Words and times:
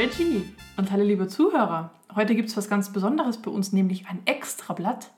Reggie 0.00 0.46
und 0.78 0.90
hallo 0.90 1.04
liebe 1.04 1.28
Zuhörer. 1.28 1.90
Heute 2.14 2.34
gibt 2.34 2.48
es 2.48 2.56
was 2.56 2.70
ganz 2.70 2.90
Besonderes 2.90 3.36
bei 3.36 3.50
uns, 3.50 3.74
nämlich 3.74 4.06
ein 4.06 4.20
Extrablatt. 4.24 5.10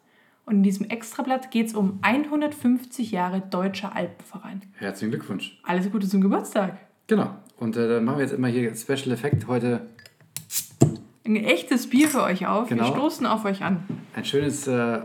Und 0.45 0.56
in 0.56 0.62
diesem 0.64 0.90
Extrablatt 0.90 1.52
geht 1.52 1.68
es 1.68 1.74
um 1.74 2.00
150 2.02 3.12
Jahre 3.12 3.42
Deutscher 3.42 3.95
Alpenverein. 3.95 4.62
Herzlichen 4.79 5.12
Glückwunsch. 5.12 5.57
Alles 5.62 5.89
Gute 5.93 6.08
zum 6.08 6.21
Geburtstag. 6.21 6.80
Genau. 7.07 7.30
Und 7.58 7.76
äh, 7.76 7.86
dann 7.86 8.03
machen 8.03 8.18
wir 8.18 8.25
jetzt 8.25 8.34
immer 8.34 8.48
hier 8.48 8.75
Special 8.75 9.12
Effekt 9.12 9.46
heute. 9.46 9.86
Ein 11.25 11.36
echtes 11.36 11.89
Bier 11.89 12.08
für 12.08 12.25
euch 12.25 12.49
auf. 12.49 12.68
Genau. 12.68 12.86
Wir 12.86 12.93
stoßen 12.93 13.25
auf 13.25 13.44
euch 13.44 13.62
an. 13.62 13.85
Ein 14.17 14.25
schönes, 14.25 14.67
äh, 14.67 14.99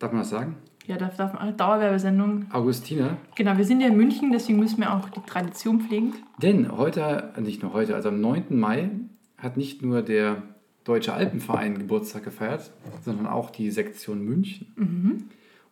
darf 0.00 0.10
man 0.10 0.22
das 0.22 0.30
sagen? 0.30 0.56
Ja, 0.86 0.96
darf, 0.98 1.16
darf 1.16 1.32
man 1.32 1.56
Dauerwerbesendung. 1.56 2.46
Augustiner. 2.52 3.16
Genau, 3.36 3.56
wir 3.56 3.64
sind 3.64 3.80
ja 3.80 3.88
in 3.88 3.96
München, 3.96 4.32
deswegen 4.32 4.58
müssen 4.58 4.80
wir 4.80 4.92
auch 4.92 5.08
die 5.08 5.20
Tradition 5.20 5.80
pflegen. 5.80 6.12
Denn 6.42 6.76
heute, 6.76 7.32
nicht 7.40 7.62
nur 7.62 7.72
heute, 7.72 7.94
also 7.94 8.10
am 8.10 8.20
9. 8.20 8.44
Mai 8.50 8.90
hat 9.38 9.56
nicht 9.56 9.82
nur 9.82 10.02
der 10.02 10.42
Deutsche 10.84 11.14
Alpenverein 11.14 11.78
Geburtstag 11.78 12.24
gefeiert, 12.24 12.70
sondern 13.02 13.26
auch 13.26 13.48
die 13.48 13.70
Sektion 13.70 14.22
München. 14.22 14.66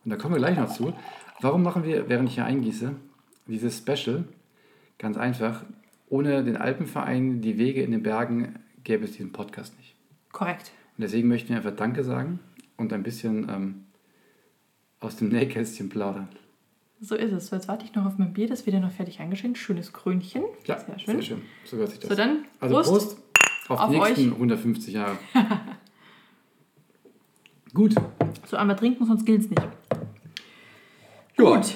Und 0.04 0.10
da 0.10 0.16
kommen 0.16 0.34
wir 0.34 0.38
gleich 0.38 0.56
noch 0.56 0.70
zu. 0.70 0.94
Warum 1.40 1.62
machen 1.62 1.84
wir, 1.84 2.08
während 2.08 2.30
ich 2.30 2.36
hier 2.36 2.46
eingieße, 2.46 2.94
dieses 3.46 3.78
Special? 3.78 4.24
Ganz 4.98 5.18
einfach. 5.18 5.64
Ohne 6.08 6.42
den 6.44 6.56
Alpenverein, 6.56 7.42
die 7.42 7.58
Wege 7.58 7.82
in 7.82 7.90
den 7.90 8.02
Bergen, 8.02 8.54
gäbe 8.84 9.04
es 9.04 9.12
diesen 9.12 9.32
Podcast 9.32 9.76
nicht. 9.78 9.94
Korrekt. 10.32 10.72
Und 10.96 11.02
deswegen 11.02 11.28
möchten 11.28 11.50
wir 11.50 11.56
einfach 11.56 11.76
Danke 11.76 12.04
sagen 12.04 12.38
und 12.76 12.92
ein 12.92 13.02
bisschen 13.02 13.48
ähm, 13.48 13.74
aus 15.02 15.16
dem 15.16 15.28
Nähkästchen 15.28 15.88
plaudern. 15.88 16.28
So 17.00 17.16
ist 17.16 17.32
es. 17.32 17.48
So, 17.48 17.56
jetzt 17.56 17.66
warte 17.68 17.84
ich 17.84 17.94
noch 17.94 18.06
auf 18.06 18.16
mein 18.18 18.32
Bier, 18.32 18.46
das 18.46 18.64
wird 18.64 18.74
ja 18.74 18.80
noch 18.80 18.92
fertig 18.92 19.18
eingeschenkt. 19.20 19.58
Schönes 19.58 19.92
Krönchen. 19.92 20.44
Ja, 20.66 20.78
sehr 20.78 20.98
schön. 20.98 21.14
Sehr 21.14 21.22
schön. 21.22 21.42
So 21.64 21.76
gehört 21.76 21.90
sich 21.90 22.00
das. 22.00 22.10
So, 22.10 22.14
dann 22.14 22.44
also 22.60 22.74
Prost. 22.76 22.90
Prost, 22.90 23.18
auf, 23.68 23.80
auf 23.80 23.90
die 23.90 23.98
nächsten 23.98 24.28
euch. 24.28 24.34
150 24.34 24.94
Jahre. 24.94 25.18
Gut. 27.74 27.94
So, 28.46 28.56
einmal 28.56 28.76
trinken, 28.76 29.04
sonst 29.04 29.24
gilt 29.24 29.42
es 29.42 29.50
nicht. 29.50 29.62
Ja. 29.62 29.70
Gut. 31.36 31.74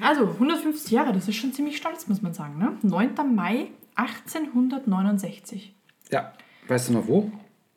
Also, 0.00 0.24
150 0.24 0.90
Jahre, 0.90 1.12
das 1.12 1.28
ist 1.28 1.36
schon 1.36 1.52
ziemlich 1.52 1.78
stolz, 1.78 2.06
muss 2.06 2.20
man 2.20 2.34
sagen. 2.34 2.58
Ne? 2.58 2.76
9. 2.82 3.14
Mai 3.34 3.68
1869. 3.94 5.74
Ja. 6.10 6.32
Weißt 6.68 6.90
du 6.90 6.92
noch 6.94 7.06
wo? 7.06 7.30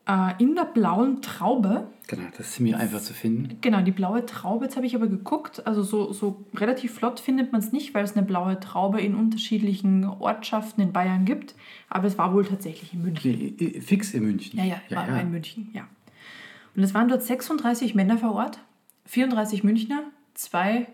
Äh, 0.10 0.34
in 0.42 0.56
der 0.56 0.66
blauen 0.66 1.22
Traube. 1.22 1.88
Genau, 2.08 2.24
das 2.32 2.48
ist 2.48 2.54
ziemlich 2.54 2.76
einfach 2.76 3.00
zu 3.00 3.14
finden. 3.14 3.58
Genau, 3.62 3.82
die 3.82 3.92
blaue 3.92 4.26
Traube, 4.26 4.66
jetzt 4.66 4.76
habe 4.76 4.88
ich 4.88 4.96
aber 4.96 5.06
geguckt. 5.06 5.68
Also, 5.68 5.84
so, 5.84 6.12
so 6.12 6.44
relativ 6.56 6.96
flott 6.96 7.20
findet 7.20 7.52
man 7.52 7.62
es 7.62 7.72
nicht, 7.72 7.94
weil 7.94 8.04
es 8.04 8.18
eine 8.18 8.26
blaue 8.26 8.60
Traube 8.60 9.00
in 9.02 9.14
unterschiedlichen 9.14 10.06
Ortschaften 10.06 10.82
in 10.82 10.92
Bayern 10.94 11.26
gibt. 11.26 11.54
Aber 11.90 12.08
es 12.08 12.18
war 12.18 12.34
wohl 12.34 12.44
tatsächlich 12.44 12.94
in 12.94 13.04
München. 13.04 13.56
Nee, 13.60 13.80
Fix 13.82 14.16
in 14.16 14.24
München. 14.24 14.58
Ja, 14.58 14.66
ja, 14.66 14.78
war, 14.90 15.08
war 15.08 15.22
in 15.22 15.30
München, 15.30 15.70
ja. 15.74 15.88
Und 16.76 16.82
es 16.82 16.96
waren 16.96 17.08
dort 17.08 17.22
36 17.22 17.94
Männer 17.94 18.18
vor 18.18 18.34
Ort, 18.34 18.60
34 19.06 19.64
Münchner, 19.64 20.04
zwei 20.34 20.88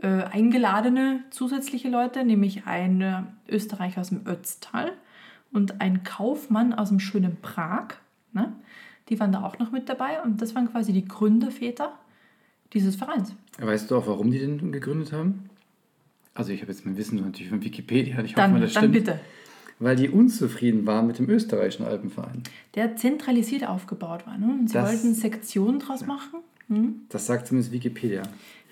äh, 0.00 0.06
eingeladene 0.06 1.24
zusätzliche 1.28 1.90
Leute, 1.90 2.24
nämlich 2.24 2.66
ein 2.66 3.02
äh, 3.02 3.22
Österreicher 3.48 4.00
aus 4.00 4.08
dem 4.08 4.26
Ötztal 4.26 4.92
und 5.52 5.82
ein 5.82 6.04
Kaufmann 6.04 6.72
aus 6.72 6.88
dem 6.88 7.00
schönen 7.00 7.36
Prag. 7.42 7.96
Ne? 8.36 8.52
Die 9.08 9.18
waren 9.18 9.32
da 9.32 9.42
auch 9.42 9.58
noch 9.58 9.72
mit 9.72 9.88
dabei 9.88 10.22
und 10.22 10.40
das 10.40 10.54
waren 10.54 10.70
quasi 10.70 10.92
die 10.92 11.04
Gründerväter 11.04 11.92
dieses 12.72 12.94
Vereins. 12.96 13.34
Weißt 13.58 13.90
du 13.90 13.96
auch, 13.96 14.06
warum 14.06 14.30
die 14.30 14.38
den 14.38 14.70
gegründet 14.70 15.12
haben? 15.12 15.48
Also 16.34 16.52
ich 16.52 16.60
habe 16.60 16.70
jetzt 16.70 16.84
mein 16.84 16.96
Wissen 16.96 17.16
natürlich 17.20 17.48
von 17.48 17.64
Wikipedia. 17.64 18.16
Ich 18.22 18.32
hoffe 18.32 18.36
Dann, 18.36 18.52
mal, 18.52 18.60
das 18.60 18.74
dann 18.74 18.82
stimmt. 18.82 18.94
bitte. 18.94 19.18
Weil 19.78 19.96
die 19.96 20.08
unzufrieden 20.08 20.86
waren 20.86 21.06
mit 21.06 21.18
dem 21.18 21.28
österreichischen 21.28 21.84
Alpenverein. 21.86 22.42
Der 22.74 22.96
zentralisiert 22.96 23.66
aufgebaut 23.68 24.26
war. 24.26 24.36
Ne? 24.38 24.46
Und 24.46 24.68
sie 24.68 24.74
Das- 24.74 24.88
wollten 24.88 25.14
Sektionen 25.14 25.78
draus 25.80 26.06
machen. 26.06 26.40
Hm? 26.68 27.02
Das 27.08 27.26
sagt 27.26 27.46
zumindest 27.46 27.72
Wikipedia. 27.72 28.22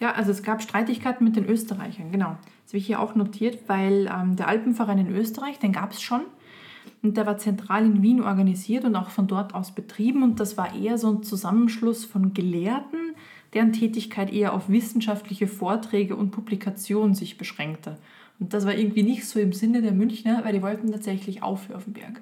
Ja, 0.00 0.12
also 0.12 0.30
es 0.32 0.42
gab 0.42 0.60
Streitigkeiten 0.62 1.24
mit 1.24 1.36
den 1.36 1.46
Österreichern, 1.46 2.10
genau. 2.10 2.36
Das 2.64 2.70
habe 2.72 2.78
ich 2.78 2.86
hier 2.86 2.98
auch 3.00 3.14
notiert, 3.14 3.60
weil 3.68 4.10
ähm, 4.12 4.34
der 4.36 4.48
Alpenverein 4.48 4.98
in 4.98 5.14
Österreich, 5.14 5.58
den 5.60 5.72
gab 5.72 5.92
es 5.92 6.02
schon. 6.02 6.22
Und 7.04 7.16
der 7.18 7.26
war 7.26 7.36
zentral 7.36 7.84
in 7.84 8.02
Wien 8.02 8.22
organisiert 8.22 8.84
und 8.84 8.96
auch 8.96 9.10
von 9.10 9.26
dort 9.26 9.54
aus 9.54 9.72
betrieben. 9.72 10.22
Und 10.22 10.40
das 10.40 10.56
war 10.56 10.74
eher 10.74 10.98
so 10.98 11.10
ein 11.10 11.22
Zusammenschluss 11.22 12.04
von 12.04 12.32
Gelehrten, 12.32 13.14
deren 13.52 13.72
Tätigkeit 13.72 14.32
eher 14.32 14.54
auf 14.54 14.68
wissenschaftliche 14.68 15.46
Vorträge 15.46 16.16
und 16.16 16.30
Publikationen 16.30 17.14
sich 17.14 17.36
beschränkte. 17.38 17.98
Und 18.40 18.54
das 18.54 18.66
war 18.66 18.74
irgendwie 18.74 19.02
nicht 19.02 19.26
so 19.26 19.38
im 19.38 19.52
Sinne 19.52 19.82
der 19.82 19.92
Münchner, 19.92 20.44
weil 20.44 20.54
die 20.54 20.62
wollten 20.62 20.90
tatsächlich 20.90 21.42
auf 21.42 21.70
auf 21.72 21.84
den 21.84 21.92
Berg. 21.92 22.20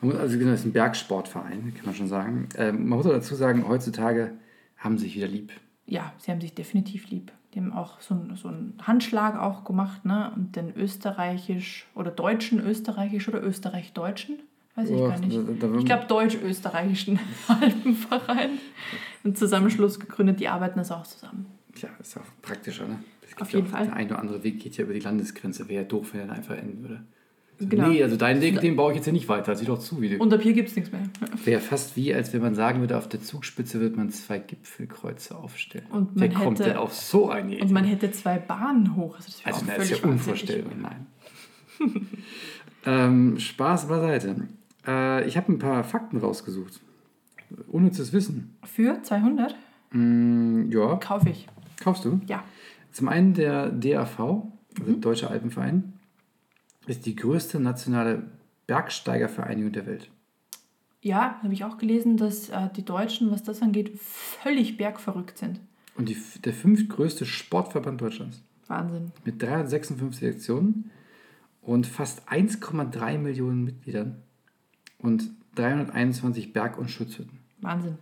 Man 0.00 0.12
muss, 0.12 0.20
also 0.20 0.38
genau, 0.38 0.50
das 0.50 0.60
ist 0.60 0.66
ein 0.66 0.72
Bergsportverein, 0.72 1.74
kann 1.76 1.86
man 1.86 1.94
schon 1.94 2.08
sagen. 2.08 2.48
Ähm, 2.56 2.88
man 2.88 2.98
muss 2.98 3.06
auch 3.06 3.12
dazu 3.12 3.34
sagen, 3.34 3.68
heutzutage 3.68 4.32
haben 4.76 4.98
sie 4.98 5.04
sich 5.04 5.16
wieder 5.16 5.28
lieb. 5.28 5.52
ja, 5.86 6.12
sie 6.18 6.30
haben 6.30 6.40
sich 6.40 6.54
definitiv 6.54 7.10
lieb. 7.10 7.32
Haben 7.56 7.72
auch 7.72 8.00
so, 8.00 8.14
einen- 8.14 8.36
so 8.36 8.48
einen 8.48 8.74
Handschlag 8.82 9.38
auch 9.40 9.64
gemacht, 9.64 10.04
ne? 10.04 10.30
Und 10.36 10.56
den 10.56 10.74
österreichisch 10.76 11.86
oder 11.94 12.10
deutschen 12.10 12.60
österreichisch 12.60 13.28
oder 13.28 13.42
österreich-deutschen, 13.42 14.36
weiß 14.74 14.90
ich 14.90 14.96
Oh, 14.96 15.08
gar 15.08 15.18
nicht. 15.18 15.36
da- 15.36 15.66
da- 15.68 15.78
Ich 15.78 15.84
glaube 15.86 16.04
deutsch-österreichischen 16.06 17.18
Alpenverein. 17.48 18.50
Ein 19.24 19.34
Zusammenschluss 19.34 19.98
gegründet, 19.98 20.40
die 20.40 20.48
arbeiten 20.48 20.78
das 20.78 20.92
auch 20.92 21.06
zusammen. 21.06 21.46
Tja, 21.74 21.88
ist 22.00 22.16
auch 22.18 22.22
praktischer, 22.42 22.86
ne? 22.86 22.98
Auf 23.40 23.50
ja 23.52 23.58
jeden 23.58 23.68
auch- 23.72 23.76
Fall. 23.76 23.86
Der 23.86 23.96
ein 23.96 24.06
oder 24.06 24.18
andere 24.18 24.42
Weg 24.44 24.60
geht 24.60 24.76
ja 24.76 24.84
über 24.84 24.94
die 24.94 25.00
Landesgrenze. 25.00 25.68
Wäre 25.68 25.82
ja 25.82 25.88
doof, 25.88 26.10
wenn 26.12 26.20
er 26.20 26.26
dann 26.28 26.36
einfach 26.36 26.56
enden 26.56 26.82
würde. 26.82 27.04
Genau. 27.58 27.88
Nee, 27.88 28.02
also 28.02 28.16
deinen 28.16 28.42
Weg, 28.42 28.60
den 28.60 28.76
baue 28.76 28.92
ich 28.92 28.96
jetzt 28.96 29.04
hier 29.04 29.14
nicht 29.14 29.28
weiter. 29.30 29.56
Sieh 29.56 29.64
doch 29.64 29.78
zu, 29.78 30.02
wie 30.02 30.10
du. 30.10 30.18
Und 30.18 30.32
ab 30.34 30.42
hier 30.42 30.52
gibt 30.52 30.68
es 30.68 30.76
nichts 30.76 30.92
mehr. 30.92 31.00
Wäre 31.44 31.60
fast 31.60 31.96
wie, 31.96 32.12
als 32.14 32.32
wenn 32.34 32.42
man 32.42 32.54
sagen 32.54 32.80
würde, 32.80 32.98
auf 32.98 33.08
der 33.08 33.22
Zugspitze 33.22 33.80
wird 33.80 33.96
man 33.96 34.10
zwei 34.10 34.38
Gipfelkreuze 34.38 35.34
aufstellen. 35.36 35.86
Und 35.90 36.10
Wer 36.14 36.28
man 36.30 36.36
kommt 36.42 36.58
hätte- 36.60 36.68
denn 36.70 36.78
auf 36.78 36.92
so 36.92 37.30
eine 37.30 37.54
Idee? 37.54 37.62
Und 37.62 37.70
man 37.72 37.84
hätte 37.84 38.10
zwei 38.12 38.38
Bahnen 38.38 38.94
hoch. 38.94 39.16
Also 39.16 39.28
das 39.28 39.40
also, 39.46 39.66
das 39.66 39.90
ist 39.90 40.02
ja 40.02 40.08
unvorstellbar. 40.08 40.72
Nein. 40.78 41.06
ähm, 42.84 43.38
Spaß 43.38 43.88
beiseite. 43.88 44.36
Äh, 44.86 45.26
ich 45.26 45.36
habe 45.36 45.52
ein 45.52 45.58
paar 45.58 45.84
Fakten 45.84 46.18
rausgesucht. 46.18 46.80
Unnützes 47.68 48.12
Wissen. 48.12 48.56
Für 48.64 49.02
200 49.02 49.54
Mm, 49.92 50.68
ja, 50.72 50.96
kaufe 50.96 51.30
ich. 51.30 51.46
kaufst 51.82 52.04
du? 52.04 52.20
Ja. 52.26 52.42
Zum 52.90 53.06
einen 53.08 53.34
der 53.34 53.70
DAV, 53.70 54.18
also 54.18 54.42
Mhm. 54.84 55.00
Deutscher 55.00 55.30
Alpenverein, 55.30 55.92
ist 56.86 57.06
die 57.06 57.16
größte 57.16 57.60
nationale 57.60 58.24
Bergsteigervereinigung 58.66 59.72
der 59.72 59.86
Welt. 59.86 60.10
Ja, 61.02 61.38
habe 61.42 61.54
ich 61.54 61.64
auch 61.64 61.78
gelesen, 61.78 62.16
dass 62.16 62.48
äh, 62.48 62.68
die 62.74 62.84
Deutschen, 62.84 63.30
was 63.30 63.42
das 63.42 63.62
angeht, 63.62 63.98
völlig 63.98 64.76
bergverrückt 64.76 65.38
sind. 65.38 65.60
Und 65.94 66.08
die, 66.08 66.16
der 66.44 66.52
fünftgrößte 66.52 67.24
Sportverband 67.24 68.00
Deutschlands. 68.00 68.42
Wahnsinn. 68.66 69.12
Mit 69.24 69.40
356 69.40 70.18
Sektionen 70.20 70.90
und 71.62 71.86
fast 71.86 72.28
1,3 72.28 73.18
Millionen 73.18 73.64
Mitgliedern 73.64 74.22
und 74.98 75.30
321 75.54 76.52
Berg- 76.52 76.78
und 76.78 76.90
Schutzhütten. 76.90 77.38
Wahnsinn. 77.60 77.98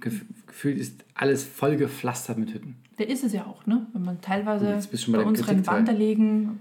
Gef 0.00 0.24
gefühlt 0.46 0.78
ist 0.78 1.04
alles 1.14 1.44
voll 1.44 1.76
gepflastert 1.76 2.38
mit 2.38 2.54
Hütten. 2.54 2.76
Der 2.98 3.08
ist 3.08 3.22
es 3.22 3.32
ja 3.32 3.46
auch, 3.46 3.64
ne? 3.66 3.86
Wenn 3.92 4.02
man 4.04 4.20
teilweise 4.20 4.64
bei 4.66 5.12
bei 5.12 5.24
unseren 5.24 5.62
Kritikteil. 5.62 5.78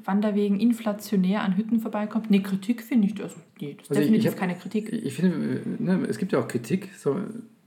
Wanderwegen, 0.06 0.59
inflationär 0.59 1.42
an 1.42 1.58
Hütten 1.58 1.80
vorbeikommt. 1.80 2.30
Nee, 2.30 2.42
Kritik 2.42 2.84
finde 2.84 3.08
ich, 3.08 3.22
also, 3.22 3.38
nee, 3.59 3.74
das 3.74 3.86
ist 3.86 3.90
Also 3.90 4.02
definitiv 4.02 4.25
ich 4.25 4.31
hab- 4.31 4.40
keine 4.40 4.56
Kritik. 4.56 4.94
Ich 4.94 5.14
finde, 5.16 5.62
äh, 5.62 5.84
ne, 5.84 6.06
es 6.08 6.18
gibt 6.20 6.31
ja 6.34 6.40
auch 6.40 6.47
Kritik, 6.47 6.90
so, 6.96 7.20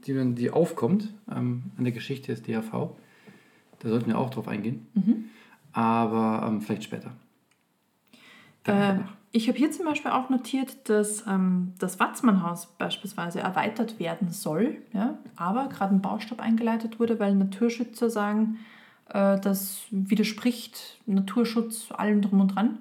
die, 0.07 0.35
die 0.35 0.49
aufkommt 0.51 1.13
ähm, 1.29 1.63
an 1.77 1.83
der 1.83 1.91
Geschichte 1.93 2.31
des 2.31 2.43
DAV. 2.43 2.95
Da 3.79 3.89
sollten 3.89 4.07
wir 4.07 4.17
auch 4.17 4.29
drauf 4.29 4.47
eingehen. 4.47 4.87
Mhm. 4.93 5.25
Aber 5.73 6.47
ähm, 6.47 6.61
vielleicht 6.61 6.83
später. 6.83 7.07
Äh, 8.13 8.17
danach. 8.63 9.13
Ich 9.31 9.47
habe 9.47 9.57
hier 9.57 9.71
zum 9.71 9.85
Beispiel 9.85 10.11
auch 10.11 10.29
notiert, 10.29 10.89
dass 10.89 11.25
ähm, 11.27 11.73
das 11.79 11.99
Watzmannhaus 11.99 12.67
beispielsweise 12.77 13.39
erweitert 13.39 13.99
werden 13.99 14.29
soll, 14.29 14.77
ja, 14.93 15.17
aber 15.35 15.69
gerade 15.69 15.95
ein 15.95 16.01
Baustopp 16.01 16.41
eingeleitet 16.41 16.99
wurde, 16.99 17.19
weil 17.19 17.35
Naturschützer 17.35 18.09
sagen, 18.09 18.59
äh, 19.09 19.39
das 19.39 19.81
widerspricht 19.89 20.99
Naturschutz 21.05 21.91
allem 21.91 22.21
drum 22.21 22.41
und 22.41 22.55
dran. 22.55 22.79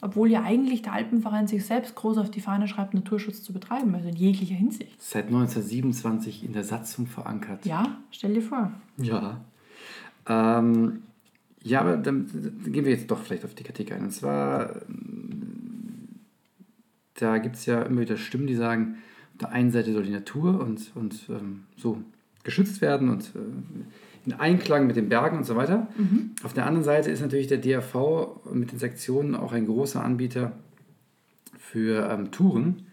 Obwohl 0.00 0.30
ja 0.30 0.44
eigentlich 0.44 0.82
der 0.82 0.92
Alpenverein 0.92 1.48
sich 1.48 1.66
selbst 1.66 1.96
groß 1.96 2.18
auf 2.18 2.30
die 2.30 2.40
Fahne 2.40 2.68
schreibt, 2.68 2.94
Naturschutz 2.94 3.42
zu 3.42 3.52
betreiben, 3.52 3.92
also 3.96 4.08
in 4.08 4.14
jeglicher 4.14 4.54
Hinsicht. 4.54 5.02
Seit 5.02 5.26
1927 5.26 6.44
in 6.44 6.52
der 6.52 6.62
Satzung 6.62 7.08
verankert. 7.08 7.66
Ja, 7.66 7.98
stell 8.12 8.34
dir 8.34 8.42
vor. 8.42 8.70
Ja. 8.98 9.40
Ähm, 10.28 11.02
ja, 11.62 11.80
aber 11.80 11.96
dann, 11.96 12.26
gehen 12.64 12.84
wir 12.84 12.92
jetzt 12.92 13.10
doch 13.10 13.18
vielleicht 13.18 13.44
auf 13.44 13.54
die 13.54 13.64
Kritik 13.64 13.90
ein. 13.90 14.02
Und 14.02 14.12
zwar, 14.12 14.76
da 17.20 17.38
gibt 17.38 17.56
es 17.56 17.66
ja 17.66 17.82
immer 17.82 18.00
wieder 18.00 18.16
Stimmen, 18.16 18.46
die 18.46 18.54
sagen, 18.54 18.98
auf 19.32 19.38
der 19.40 19.50
einen 19.50 19.70
Seite 19.70 19.92
soll 19.92 20.04
die 20.04 20.10
Natur 20.10 20.60
und, 20.60 20.92
und 20.94 21.28
ähm, 21.28 21.64
so 21.76 22.02
geschützt 22.44 22.80
werden 22.80 23.08
und 23.08 23.32
äh, 23.34 24.26
in 24.26 24.32
Einklang 24.34 24.86
mit 24.86 24.96
den 24.96 25.08
Bergen 25.08 25.38
und 25.38 25.44
so 25.44 25.56
weiter. 25.56 25.88
Auf 26.42 26.52
der 26.52 26.66
anderen 26.66 26.84
Seite 26.84 27.10
ist 27.10 27.20
natürlich 27.20 27.46
der 27.46 27.58
DRV 27.58 28.44
mit 28.52 28.72
den 28.72 28.78
Sektionen 28.78 29.34
auch 29.34 29.52
ein 29.52 29.66
großer 29.66 30.04
Anbieter 30.04 30.52
für 31.58 32.08
ähm, 32.10 32.30
Touren 32.30 32.86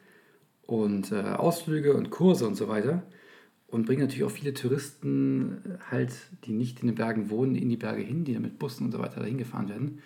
und 0.65 1.11
äh, 1.11 1.21
Ausflüge 1.21 1.93
und 1.93 2.09
Kurse 2.09 2.47
und 2.47 2.55
so 2.55 2.67
weiter 2.67 3.03
und 3.67 3.85
bringen 3.85 4.01
natürlich 4.01 4.23
auch 4.23 4.31
viele 4.31 4.53
Touristen 4.53 5.57
äh, 5.65 5.91
halt, 5.91 6.11
die 6.45 6.53
nicht 6.53 6.81
in 6.81 6.87
den 6.87 6.95
Bergen 6.95 7.29
wohnen, 7.29 7.55
in 7.55 7.69
die 7.69 7.77
Berge 7.77 8.01
hin, 8.01 8.23
die 8.23 8.33
dann 8.33 8.41
mit 8.41 8.59
Bussen 8.59 8.85
und 8.85 8.91
so 8.91 8.99
weiter 8.99 9.19
dahin 9.19 9.37
gefahren 9.37 9.69
werden. 9.69 9.99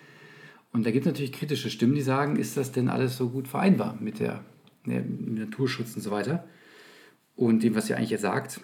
Und 0.72 0.86
da 0.86 0.90
gibt 0.90 1.06
es 1.06 1.12
natürlich 1.12 1.32
kritische 1.32 1.70
Stimmen, 1.70 1.94
die 1.94 2.02
sagen, 2.02 2.36
ist 2.36 2.56
das 2.56 2.72
denn 2.72 2.88
alles 2.88 3.16
so 3.16 3.30
gut 3.30 3.48
vereinbar 3.48 3.96
mit 4.00 4.20
der, 4.20 4.44
der 4.86 5.02
Naturschutz 5.04 5.96
und 5.96 6.02
so 6.02 6.10
weiter 6.10 6.44
und 7.36 7.62
dem, 7.62 7.74
was 7.74 7.90
ihr 7.90 7.96
eigentlich 7.96 8.20
sagt. 8.20 8.60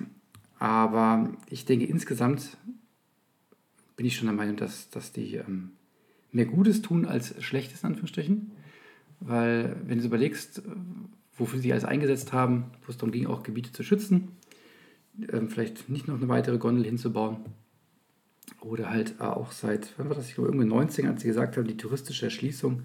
Aber 0.58 1.32
ich 1.50 1.64
denke, 1.64 1.86
insgesamt 1.86 2.56
bin 3.96 4.06
ich 4.06 4.16
schon 4.16 4.26
der 4.26 4.36
Meinung, 4.36 4.56
dass, 4.56 4.90
dass 4.90 5.12
die 5.12 5.36
ähm, 5.36 5.72
mehr 6.32 6.46
Gutes 6.46 6.82
tun 6.82 7.06
als 7.06 7.42
Schlechtes, 7.42 7.82
in 7.82 7.88
Anführungsstrichen. 7.88 8.52
Weil, 9.20 9.76
wenn 9.86 9.98
du 9.98 10.04
überlegst, 10.04 10.62
wofür 11.36 11.58
sie 11.58 11.72
alles 11.72 11.84
eingesetzt 11.84 12.32
haben, 12.32 12.66
wo 12.84 12.90
es 12.90 12.98
darum 12.98 13.12
ging, 13.12 13.26
auch 13.26 13.42
Gebiete 13.42 13.72
zu 13.72 13.82
schützen, 13.82 14.28
ähm, 15.32 15.48
vielleicht 15.48 15.88
nicht 15.88 16.08
noch 16.08 16.16
eine 16.16 16.28
weitere 16.28 16.58
Gondel 16.58 16.84
hinzubauen. 16.84 17.38
Oder 18.60 18.90
halt 18.90 19.20
auch 19.20 19.52
seit, 19.52 19.92
wann 19.96 20.08
war 20.08 20.16
das, 20.16 20.28
ich 20.28 20.34
glaube, 20.34 20.48
irgendwo 20.48 20.66
19, 20.66 21.06
als 21.06 21.22
sie 21.22 21.28
gesagt 21.28 21.56
haben, 21.56 21.66
die 21.66 21.76
touristische 21.76 22.26
Erschließung 22.26 22.82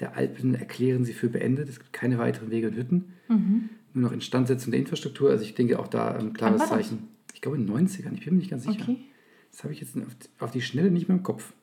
der 0.00 0.16
Alpen 0.16 0.54
erklären 0.54 1.04
sie 1.04 1.14
für 1.14 1.28
beendet. 1.28 1.68
Es 1.68 1.78
gibt 1.78 1.92
keine 1.92 2.18
weiteren 2.18 2.50
Wege 2.50 2.68
und 2.68 2.76
Hütten. 2.76 3.12
Mhm. 3.28 3.70
Nur 3.94 4.04
noch 4.04 4.12
Instandsetzung 4.12 4.72
der 4.72 4.80
Infrastruktur. 4.80 5.30
Also 5.30 5.44
ich 5.44 5.54
denke 5.54 5.78
auch 5.78 5.88
da 5.88 6.14
ein 6.14 6.32
klares 6.34 6.68
Zeichen. 6.68 7.08
Ich 7.34 7.40
glaube 7.40 7.56
in 7.56 7.66
den 7.66 7.74
90ern, 7.74 8.12
ich 8.12 8.24
bin 8.24 8.34
mir 8.34 8.40
nicht 8.40 8.50
ganz 8.50 8.64
sicher. 8.64 8.82
Okay. 8.82 8.98
Das 9.50 9.64
habe 9.64 9.72
ich 9.72 9.80
jetzt 9.80 9.96
auf 10.38 10.50
die 10.50 10.60
Schnelle 10.60 10.90
nicht 10.90 11.08
mehr 11.08 11.16
im 11.16 11.22
Kopf. 11.22 11.54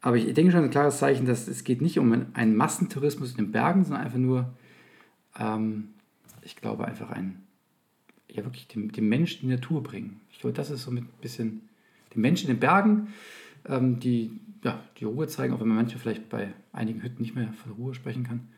Aber 0.00 0.16
ich 0.16 0.32
denke 0.34 0.52
schon 0.52 0.64
ein 0.64 0.70
klares 0.70 0.98
Zeichen, 0.98 1.26
dass 1.26 1.48
es 1.48 1.64
geht 1.64 1.80
nicht 1.80 1.98
um 1.98 2.26
einen 2.34 2.56
Massentourismus 2.56 3.32
in 3.32 3.36
den 3.38 3.52
Bergen, 3.52 3.84
sondern 3.84 4.04
einfach 4.04 4.18
nur, 4.18 4.54
ähm, 5.38 5.88
ich 6.42 6.56
glaube, 6.56 6.86
einfach 6.86 7.10
ein, 7.10 7.42
ja 8.28 8.44
wirklich 8.44 8.68
dem, 8.68 8.92
dem 8.92 9.08
Menschen 9.08 9.48
die 9.48 9.54
Natur 9.54 9.82
bringen. 9.82 10.20
Ich 10.30 10.38
glaube, 10.38 10.54
das 10.54 10.70
ist 10.70 10.82
so 10.82 10.90
mit 10.90 11.04
ein 11.04 11.20
bisschen 11.20 11.67
dem 12.14 12.22
Menschen 12.22 12.48
in 12.48 12.56
den 12.56 12.60
Bergen, 12.60 13.08
ähm, 13.66 14.00
die 14.00 14.40
ja, 14.64 14.80
die 14.98 15.04
Ruhe 15.04 15.28
zeigen, 15.28 15.54
auch 15.54 15.60
wenn 15.60 15.68
man 15.68 15.76
manchmal 15.76 16.00
vielleicht 16.00 16.28
bei 16.28 16.48
einigen 16.72 17.02
Hütten 17.02 17.22
nicht 17.22 17.34
mehr 17.34 17.52
von 17.52 17.72
Ruhe 17.72 17.94
sprechen 17.94 18.24
kann. 18.24 18.48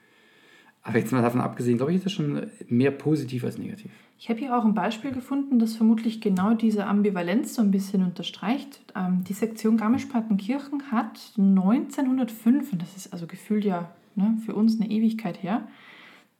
Aber 0.83 0.99
jetzt 0.99 1.13
mal 1.13 1.21
davon 1.21 1.43
abgesehen, 1.43 1.77
glaube 1.77 1.93
ich, 1.93 1.99
ist 1.99 2.07
das 2.07 2.13
schon 2.13 2.51
mehr 2.69 2.91
positiv 2.91 3.45
als 3.45 3.59
negativ. 3.59 3.91
Ich 4.19 4.29
habe 4.31 4.39
hier 4.39 4.57
auch 4.57 4.65
ein 4.65 4.75
Beispiel 4.75 5.13
gefunden, 5.13 5.59
das 5.59 5.77
vermutlich 5.77 6.21
genau 6.21 6.55
diese 6.55 6.87
Ambivalenz 6.87 7.55
so 7.55 7.63
ein 7.63 7.71
bisschen 7.71 8.03
unterstreicht. 8.03 8.81
Ähm, 8.97 9.25
die 9.25 9.35
Sektion 9.35 9.77
Garmisch-Partenkirchen 9.77 10.91
hat 10.91 11.33
1905, 11.37 12.73
und 12.73 12.83
das 12.83 12.97
ist 12.97 13.13
also 13.13 13.27
gefühlt 13.27 13.65
ja 13.65 13.91
ne, 14.15 14.39
für 14.45 14.55
uns 14.55 14.81
eine 14.81 14.91
Ewigkeit 14.91 15.43
her, 15.43 15.69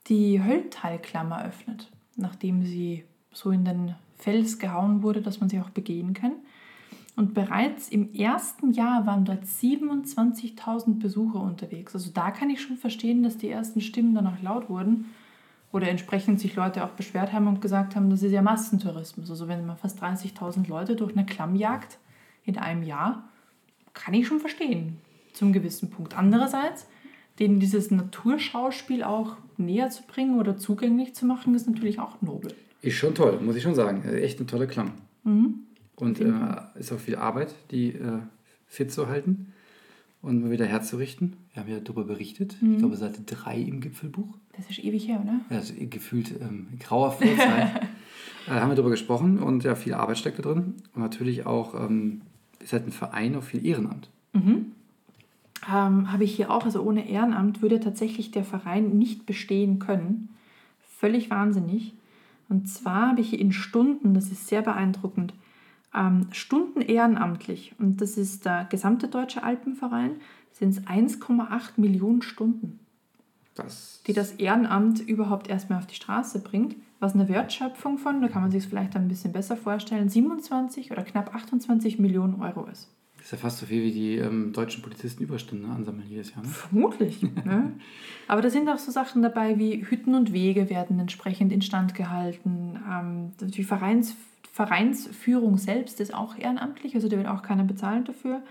die 0.07 0.43
Höllenteilklammer 0.43 1.45
öffnet, 1.45 1.91
nachdem 2.17 2.65
sie 2.65 3.05
so 3.33 3.51
in 3.51 3.65
den 3.65 3.95
Fels 4.17 4.59
gehauen 4.59 5.03
wurde, 5.03 5.23
dass 5.23 5.41
man 5.41 5.49
sie 5.49 5.61
auch 5.61 5.71
begehen 5.71 6.15
kann. 6.15 6.33
Und 7.17 7.35
bereits 7.35 7.89
im 7.89 8.15
ersten 8.15 8.73
Jahr 8.73 9.07
waren 9.07 9.25
dort 9.25 9.45
27.000 9.45 11.01
Besucher 11.01 11.41
unterwegs. 11.41 11.95
Also 11.95 12.11
da 12.13 12.31
kann 12.31 12.51
ich 12.51 12.63
schon 12.63 12.77
verstehen, 12.77 13.23
dass 13.23 13.37
die 13.37 13.51
ersten 13.51 13.81
Stimmen 13.81 14.15
dann 14.15 14.27
auch 14.27 14.41
laut 14.43 14.71
wurden 14.71 15.07
oder 15.73 15.89
entsprechend 15.89 16.41
sich 16.41 16.57
Leute 16.57 16.85
auch 16.85 16.91
beschwert 16.91 17.33
haben 17.33 17.47
und 17.47 17.61
gesagt 17.61 17.95
haben, 17.95 18.11
das 18.11 18.23
ist 18.23 18.33
ja 18.33 18.43
Massentourismus. 18.43 19.31
Also 19.31 19.49
wenn 19.49 19.67
man 19.67 19.77
fast 19.77 20.03
30.000 20.03 20.69
Leute 20.69 20.97
durch 20.97 21.13
eine 21.13 21.27
Klamm 21.27 21.57
jagt 21.57 21.99
in 22.45 22.59
einem 22.59 22.83
Jahr, 22.83 23.29
kann 23.93 24.15
ich 24.15 24.27
schon 24.27 24.41
verstehen, 24.41 24.99
zum 25.33 25.53
gewissen 25.53 25.91
Punkt. 25.91 26.17
Andererseits, 26.17 26.87
denen 27.39 27.61
dieses 27.61 27.91
Naturschauspiel 27.91 29.05
auch 29.05 29.37
näher 29.57 29.91
zu 29.91 30.03
bringen 30.05 30.39
oder 30.39 30.57
zugänglich 30.57 31.15
zu 31.15 31.27
machen, 31.27 31.55
ist 31.55 31.69
natürlich 31.69 31.99
auch 31.99 32.21
nobel. 32.23 32.55
Ist 32.83 32.97
schon 32.97 33.15
toll, 33.15 33.39
muss 33.41 33.57
ich 33.57 33.63
schon 33.63 33.75
sagen. 33.75 34.05
Echt 34.05 34.39
eine 34.39 34.47
tolle 34.47 34.67
Klamm. 34.67 34.93
Mhm. 35.25 35.67
Und 36.01 36.21
äh, 36.21 36.79
ist 36.79 36.93
auch 36.93 36.99
viel 36.99 37.17
Arbeit, 37.17 37.55
die 37.71 37.91
äh, 37.91 38.19
fit 38.67 38.93
zu 38.93 39.09
halten 39.09 39.53
und 40.23 40.43
mal 40.43 40.51
wieder 40.51 40.67
herzurichten. 40.67 41.35
Wir 41.53 41.63
haben 41.63 41.71
ja 41.71 41.81
darüber 41.81 42.05
berichtet, 42.05 42.57
mhm. 42.61 42.73
ich 42.73 42.79
glaube 42.79 42.97
Seite 42.97 43.23
3 43.23 43.59
im 43.59 43.81
Gipfelbuch. 43.81 44.37
Das 44.57 44.69
ist 44.71 44.79
ewig 44.79 45.09
her, 45.09 45.21
oder? 45.23 45.41
Ja, 45.51 45.57
also 45.57 45.75
gefühlt 45.79 46.33
ähm, 46.41 46.69
grauer 46.79 47.13
Vorzeit. 47.13 47.83
äh, 48.47 48.51
haben 48.51 48.71
wir 48.71 48.75
darüber 48.75 48.91
gesprochen 48.91 49.39
und 49.39 49.65
ja, 49.65 49.75
viel 49.75 49.95
Arbeit 49.95 50.19
steckt 50.19 50.39
da 50.39 50.43
drin. 50.43 50.75
Und 50.95 51.03
natürlich 51.03 51.47
auch, 51.47 51.75
ähm, 51.75 52.23
ist 52.61 52.73
halt 52.73 52.87
ein 52.87 52.93
Verein, 52.93 53.37
auch 53.37 53.43
viel 53.43 53.65
Ehrenamt. 53.65 54.09
Mhm. 54.33 54.73
Ähm, 55.69 56.13
habe 56.13 56.25
ich 56.25 56.35
hier 56.35 56.51
auch, 56.51 56.65
also 56.65 56.83
ohne 56.83 57.09
Ehrenamt 57.09 57.63
würde 57.63 57.81
tatsächlich 57.81 58.31
der 58.31 58.45
Verein 58.45 58.97
nicht 58.99 59.27
bestehen 59.27 59.79
können. 59.79 60.31
Völlig 60.99 61.31
wahnsinnig. 61.31 61.95
Und 62.49 62.69
zwar 62.69 63.11
habe 63.11 63.21
ich 63.21 63.31
hier 63.31 63.41
in 63.41 63.53
Stunden, 63.53 64.13
das 64.15 64.31
ist 64.31 64.49
sehr 64.49 64.63
beeindruckend, 64.63 65.33
ähm, 65.95 66.29
Stunden 66.33 66.81
ehrenamtlich, 66.81 67.75
und 67.79 68.01
das 68.01 68.17
ist 68.17 68.45
der 68.45 68.67
gesamte 68.71 69.09
Deutsche 69.09 69.43
Alpenverein, 69.43 70.17
sind 70.53 70.71
es 70.71 70.85
1,8 70.87 71.73
Millionen 71.77 72.23
Stunden, 72.23 72.81
das 73.55 74.03
die 74.07 74.13
das 74.13 74.33
Ehrenamt 74.33 75.01
überhaupt 75.01 75.49
erstmal 75.49 75.79
auf 75.79 75.87
die 75.87 75.95
Straße 75.95 76.41
bringt. 76.41 76.77
Was 76.99 77.15
eine 77.15 77.29
Wertschöpfung 77.29 77.99
von, 77.99 78.21
da 78.21 78.29
kann 78.29 78.43
man 78.43 78.51
sich 78.51 78.65
es 78.65 78.69
vielleicht 78.69 78.95
ein 78.95 79.09
bisschen 79.09 79.33
besser 79.33 79.57
vorstellen, 79.57 80.09
27 80.09 80.91
oder 80.93 81.03
knapp 81.03 81.35
28 81.35 81.99
Millionen 81.99 82.41
Euro 82.43 82.67
ist. 82.67 82.91
Das 83.21 83.27
ist 83.27 83.33
ja 83.33 83.39
fast 83.39 83.59
so 83.59 83.67
viel 83.67 83.83
wie 83.83 83.93
die 83.93 84.17
ähm, 84.17 84.53
deutschen 84.55 84.83
Polizisten 84.83 85.23
Überstunden 85.23 85.71
ansammeln 85.71 86.09
jedes 86.09 86.35
Jahr. 86.35 86.43
Ne? 86.43 86.49
Vermutlich. 86.49 87.23
ne? 87.45 87.73
Aber 88.29 88.41
da 88.41 88.49
sind 88.49 88.69
auch 88.71 88.79
so 88.79 88.91
Sachen 88.91 89.21
dabei 89.21 89.59
wie 89.59 89.85
Hütten 89.85 90.15
und 90.15 90.33
Wege 90.33 90.71
werden 90.71 90.99
entsprechend 90.99 91.53
instand 91.53 91.95
gehalten. 91.95 92.81
Ähm, 92.91 93.33
die 93.51 93.63
Vereins 93.65 94.17
Vereinsführung 94.53 95.59
selbst 95.59 96.01
ist 96.01 96.13
auch 96.13 96.37
ehrenamtlich, 96.37 96.95
also 96.95 97.09
da 97.09 97.17
wird 97.17 97.29
auch 97.29 97.43
keiner 97.43 97.65
bezahlen 97.65 98.05
dafür. 98.05 98.43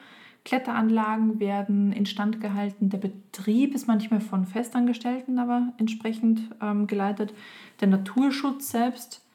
Kletteranlagen 0.45 1.39
werden 1.39 1.91
instand 1.91 2.39
gehalten. 2.39 2.89
Der 2.89 2.97
Betrieb 2.97 3.75
ist 3.75 3.87
manchmal 3.87 4.21
von 4.21 4.45
Festangestellten 4.45 5.37
aber 5.37 5.73
entsprechend 5.77 6.41
ähm, 6.61 6.87
geleitet. 6.87 7.33
Der 7.81 7.89
Naturschutz 7.89 8.71
selbst, 8.71 9.25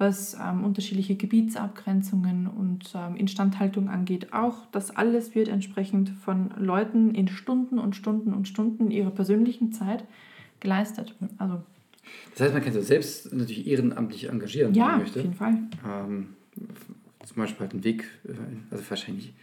was 0.00 0.34
ähm, 0.34 0.64
unterschiedliche 0.64 1.14
Gebietsabgrenzungen 1.14 2.46
und 2.46 2.92
ähm, 2.94 3.16
Instandhaltung 3.16 3.88
angeht, 3.88 4.32
auch 4.32 4.66
das 4.72 4.90
alles 4.90 5.34
wird 5.34 5.48
entsprechend 5.48 6.08
von 6.08 6.50
Leuten 6.56 7.14
in 7.14 7.28
Stunden 7.28 7.78
und 7.78 7.94
Stunden 7.94 8.32
und 8.32 8.48
Stunden 8.48 8.90
ihrer 8.90 9.10
persönlichen 9.10 9.72
Zeit 9.72 10.04
geleistet. 10.58 11.14
Also 11.38 11.62
das 12.32 12.40
heißt, 12.42 12.54
man 12.54 12.62
kann 12.62 12.72
sich 12.72 12.84
selbst 12.84 13.32
natürlich 13.32 13.66
ehrenamtlich 13.66 14.28
engagieren, 14.28 14.74
ja, 14.74 14.84
wenn 14.84 14.90
man 14.92 15.00
möchte. 15.00 15.18
auf 15.18 15.24
jeden 15.24 15.36
Fall. 15.36 15.58
Ähm, 15.86 16.26
zum 17.24 17.36
Beispiel 17.36 17.60
halt 17.60 17.72
einen 17.72 17.84
Weg, 17.84 18.04
äh, 18.26 18.32
also 18.70 18.84
wahrscheinlich, 18.88 19.34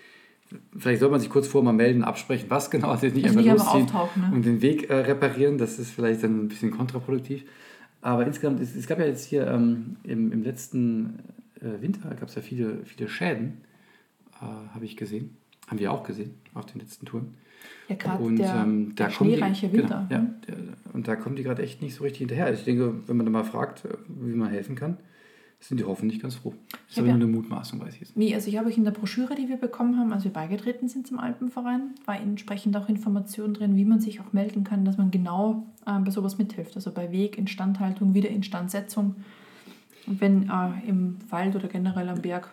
vielleicht 0.77 1.00
soll 1.00 1.10
man 1.10 1.20
sich 1.20 1.29
kurz 1.29 1.48
vorher 1.48 1.65
mal 1.72 1.77
melden, 1.77 2.03
absprechen, 2.03 2.50
was 2.50 2.72
genau, 2.72 2.89
also 2.89 3.08
nicht 3.08 3.25
also 3.25 3.39
einfach 3.39 3.74
losziehen 3.75 3.86
ne? 4.15 4.31
und 4.34 4.46
den 4.46 4.62
Weg 4.62 4.89
äh, 4.89 4.96
reparieren, 4.96 5.58
das 5.58 5.79
ist 5.79 5.91
vielleicht 5.91 6.24
dann 6.24 6.46
ein 6.46 6.48
bisschen 6.48 6.72
kontraproduktiv. 6.72 7.43
Aber 8.01 8.25
insgesamt, 8.25 8.60
es, 8.60 8.75
es 8.75 8.88
gab 8.88 9.00
ja 9.00 9.06
jetzt 9.06 9.25
hier 9.25 9.48
ähm, 9.48 9.98
im, 10.04 10.32
im 10.32 10.44
letzten 10.44 11.20
äh, 11.62 11.82
Winter, 11.82 12.10
gab 12.16 12.30
es 12.30 12.36
ja 12.36 12.42
viele, 12.42 12.86
viele 12.86 13.10
Schäden, 13.10 13.62
äh, 14.42 14.46
habe 14.74 14.86
ich 14.86 14.98
gesehen, 14.98 15.36
haben 15.68 15.80
wir 15.80 15.92
auch 15.92 16.04
gesehen 16.04 16.36
auf 16.54 16.66
den 16.66 16.80
letzten 16.80 17.06
Touren. 17.06 17.36
Ja, 17.89 17.96
gerade 17.96 18.36
der, 18.36 18.56
ähm, 18.56 18.96
der 18.96 19.10
schneereiche 19.10 19.70
die, 19.70 19.77
Winter. 19.77 20.06
Genau, 20.10 20.22
ja, 20.22 20.30
der, 20.48 20.56
und 20.94 21.08
da 21.08 21.16
kommen 21.16 21.36
die 21.36 21.44
gerade 21.44 21.63
echt 21.63 21.82
nicht 21.82 21.96
so 21.96 22.04
richtig 22.04 22.20
hinterher. 22.20 22.46
Also 22.46 22.60
ich 22.60 22.66
denke, 22.66 22.94
wenn 23.08 23.18
man 23.18 23.25
da 23.25 23.32
mal 23.32 23.44
fragt, 23.44 23.84
wie 24.08 24.36
man 24.36 24.50
helfen 24.50 24.75
kann, 24.75 24.98
sind 25.59 25.79
die 25.79 25.85
hoffentlich 25.85 26.21
ganz 26.21 26.35
froh. 26.35 26.53
Das 26.69 26.79
ist 26.91 26.99
aber 26.99 27.07
nur 27.07 27.15
eine 27.15 27.27
Mutmaßung, 27.27 27.79
weiß 27.79 27.95
ich 27.95 28.01
jetzt. 28.01 28.17
Nee, 28.17 28.33
also 28.35 28.47
ich 28.47 28.57
habe 28.57 28.67
euch 28.67 28.77
in 28.77 28.83
der 28.83 28.91
Broschüre, 28.91 29.35
die 29.35 29.49
wir 29.49 29.57
bekommen 29.57 29.97
haben, 29.97 30.13
als 30.13 30.23
wir 30.23 30.31
beigetreten 30.31 30.87
sind 30.87 31.07
zum 31.07 31.19
Alpenverein, 31.19 31.95
war 32.05 32.19
entsprechend 32.19 32.77
auch 32.77 32.87
Informationen 32.89 33.53
drin, 33.53 33.75
wie 33.75 33.85
man 33.85 33.99
sich 33.99 34.19
auch 34.19 34.33
melden 34.33 34.63
kann, 34.63 34.85
dass 34.85 34.97
man 34.97 35.09
genau 35.09 35.65
äh, 35.85 35.99
bei 35.99 36.11
sowas 36.11 36.37
mithilft. 36.37 36.75
Also 36.75 36.91
bei 36.91 37.11
Weg, 37.11 37.37
Instandhaltung, 37.37 38.13
Wiederinstandsetzung. 38.13 39.15
Und 40.05 40.21
wenn 40.21 40.43
äh, 40.43 40.87
im 40.87 41.17
Wald 41.29 41.55
oder 41.55 41.67
generell 41.67 42.09
am 42.09 42.21
Berg 42.21 42.49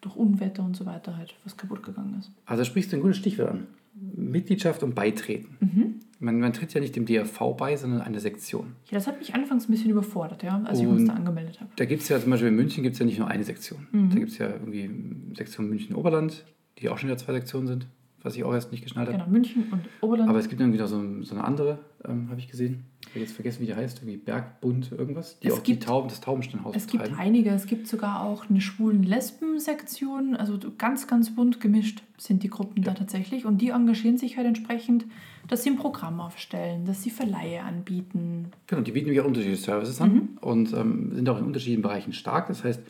durch 0.00 0.14
Unwetter 0.14 0.62
und 0.62 0.76
so 0.76 0.86
weiter 0.86 1.16
halt 1.16 1.34
was 1.44 1.56
kaputt 1.56 1.82
gegangen 1.82 2.16
ist. 2.18 2.30
Also 2.46 2.64
sprichst 2.64 2.92
du 2.92 2.96
ein 2.96 3.02
gutes 3.02 3.18
Stichwort 3.18 3.50
an. 3.50 3.66
Mitgliedschaft 4.00 4.82
und 4.82 4.94
Beitreten. 4.94 5.56
Mhm. 5.60 5.94
Man, 6.18 6.40
man, 6.40 6.52
tritt 6.52 6.72
ja 6.72 6.80
nicht 6.80 6.96
dem 6.96 7.04
DRV 7.04 7.56
bei, 7.56 7.76
sondern 7.76 8.00
einer 8.00 8.20
Sektion. 8.20 8.72
Ja, 8.86 8.94
das 8.94 9.06
hat 9.06 9.18
mich 9.18 9.34
anfangs 9.34 9.68
ein 9.68 9.72
bisschen 9.72 9.90
überfordert, 9.90 10.42
ja, 10.42 10.62
als 10.64 10.78
und 10.78 10.84
ich 10.84 10.90
uns 10.90 11.04
da 11.06 11.14
angemeldet 11.14 11.60
habe. 11.60 11.70
Da 11.76 11.84
gibt 11.84 12.02
es 12.02 12.08
ja 12.08 12.18
zum 12.18 12.30
Beispiel 12.30 12.48
in 12.48 12.56
München 12.56 12.82
gibt 12.82 12.94
es 12.94 12.98
ja 12.98 13.06
nicht 13.06 13.18
nur 13.18 13.28
eine 13.28 13.44
Sektion. 13.44 13.86
Mhm. 13.92 14.10
Da 14.10 14.16
gibt 14.16 14.30
es 14.30 14.38
ja 14.38 14.48
irgendwie 14.48 14.90
Sektion 15.36 15.68
München-Oberland, 15.68 16.44
die 16.78 16.88
auch 16.88 16.96
schon 16.96 17.08
wieder 17.08 17.18
zwei 17.18 17.34
Sektionen 17.34 17.66
sind, 17.66 17.86
was 18.22 18.34
ich 18.34 18.44
auch 18.44 18.54
erst 18.54 18.72
nicht 18.72 18.82
geschnallt 18.82 19.08
habe. 19.08 19.18
Genau, 19.18 19.30
München 19.30 19.64
und 19.70 19.82
Oberland. 20.00 20.30
Aber 20.30 20.38
es 20.38 20.48
gibt 20.48 20.60
dann 20.60 20.72
wieder 20.72 20.86
so, 20.86 21.22
so 21.22 21.34
eine 21.34 21.44
andere, 21.44 21.78
ähm, 22.06 22.30
habe 22.30 22.40
ich 22.40 22.48
gesehen. 22.48 22.84
Ich 23.16 23.20
habe 23.22 23.28
jetzt 23.28 23.34
vergessen, 23.34 23.62
wie 23.62 23.66
die 23.66 23.74
heißt, 23.74 23.98
irgendwie 24.02 24.18
Bergbund 24.18 24.92
irgendwas, 24.92 25.38
die 25.40 25.48
Es 25.48 25.54
auch 25.54 25.62
gibt- 25.62 25.82
die 25.82 25.86
Tauben, 25.86 26.08
das 26.08 26.20
Taubensteinhaus 26.20 26.76
es 26.76 26.86
gibt 26.86 27.02
betreiben. 27.04 27.18
einige, 27.20 27.50
es 27.50 27.66
gibt 27.66 27.88
sogar 27.88 28.20
auch 28.20 28.50
eine 28.50 28.60
schwulen 28.60 29.02
Lesben-Sektion, 29.02 30.36
also 30.36 30.58
ganz, 30.76 31.06
ganz 31.06 31.34
bunt 31.34 31.58
gemischt 31.60 32.02
sind 32.18 32.42
die 32.42 32.50
Gruppen 32.50 32.82
da 32.82 32.92
tatsächlich 32.92 33.46
und 33.46 33.62
die 33.62 33.70
engagieren 33.70 34.18
sich 34.18 34.36
halt 34.36 34.46
entsprechend, 34.46 35.06
dass 35.48 35.62
sie 35.62 35.70
ein 35.70 35.76
Programm 35.76 36.20
aufstellen, 36.20 36.84
dass 36.84 37.02
sie 37.02 37.08
Verleihe 37.10 37.62
anbieten. 37.62 38.50
Genau, 38.66 38.82
die 38.82 38.92
bieten 38.92 39.18
auch 39.18 39.24
unterschiedliche 39.24 39.62
Services 39.62 39.98
an 40.00 40.36
und 40.42 40.72
ähm, 40.74 41.12
sind 41.14 41.26
auch 41.30 41.38
in 41.38 41.44
unterschiedlichen 41.44 41.82
Bereichen 41.82 42.12
stark. 42.12 42.48
Das 42.48 42.64
heißt, 42.64 42.80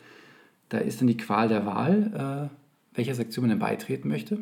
da 0.69 0.79
ist 0.79 0.99
dann 0.99 1.07
die 1.07 1.15
Qual 1.17 1.47
der 1.47 1.65
Wahl, 1.65 2.49
äh, 2.51 2.95
welcher 2.97 3.15
Sektion 3.15 3.43
man 3.43 3.51
denn 3.51 3.59
beitreten 3.59 4.09
möchte, 4.09 4.39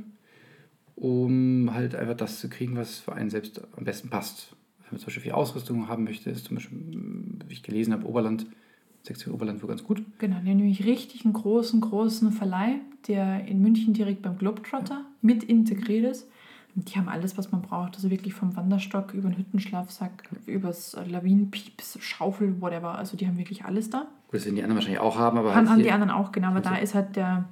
um 0.95 1.71
halt 1.73 1.93
einfach 1.93 2.15
das 2.15 2.39
zu 2.39 2.49
kriegen, 2.49 2.75
was 2.75 2.99
für 2.99 3.13
einen 3.13 3.29
selbst 3.29 3.61
am 3.77 3.83
besten 3.83 4.09
passt. 4.09 4.55
Wenn 4.85 4.97
man 4.97 4.99
zum 4.99 5.07
Beispiel 5.07 5.23
viel 5.23 5.31
Ausrüstung 5.31 5.87
haben 5.87 6.03
möchte, 6.03 6.29
ist 6.29 6.45
zum 6.45 6.55
Beispiel, 6.55 6.77
wie 7.47 7.53
ich 7.53 7.63
gelesen 7.63 7.91
habe, 7.91 8.05
Oberland, 8.07 8.45
Sektion 9.03 9.33
Oberland 9.33 9.61
wohl 9.61 9.69
ganz 9.69 9.83
gut. 9.83 10.03
Genau, 10.19 10.37
die 10.43 10.49
haben 10.49 10.57
nämlich 10.57 10.85
richtig 10.85 11.25
einen 11.25 11.33
großen, 11.33 11.81
großen 11.81 12.31
Verleih, 12.31 12.79
der 13.07 13.45
in 13.45 13.61
München 13.61 13.93
direkt 13.93 14.21
beim 14.21 14.37
Globetrotter 14.37 15.05
mit 15.21 15.43
integriert 15.43 16.05
ist. 16.05 16.27
Und 16.75 16.93
die 16.93 16.99
haben 16.99 17.07
alles, 17.07 17.37
was 17.37 17.51
man 17.51 17.61
braucht. 17.61 17.95
Also 17.95 18.11
wirklich 18.11 18.33
vom 18.33 18.55
Wanderstock 18.55 19.13
über 19.13 19.29
den 19.29 19.37
Hüttenschlafsack, 19.37 20.29
übers 20.45 20.97
Lawinenpieps, 21.07 21.97
Schaufel, 22.01 22.61
whatever. 22.61 22.95
Also 22.97 23.15
die 23.15 23.27
haben 23.27 23.37
wirklich 23.37 23.63
alles 23.63 23.89
da. 23.89 24.07
Gut, 24.27 24.39
das 24.39 24.45
werden 24.45 24.55
die 24.55 24.63
anderen 24.63 24.77
wahrscheinlich 24.77 24.99
auch 24.99 25.17
haben, 25.17 25.37
aber 25.37 25.55
Haben, 25.55 25.69
halt 25.69 25.85
die 25.85 25.91
anderen 25.91 26.11
auch, 26.11 26.31
genau. 26.31 26.49
Aber 26.49 26.59
da 26.59 26.75
ist 26.75 26.93
halt 26.93 27.15
der, 27.15 27.45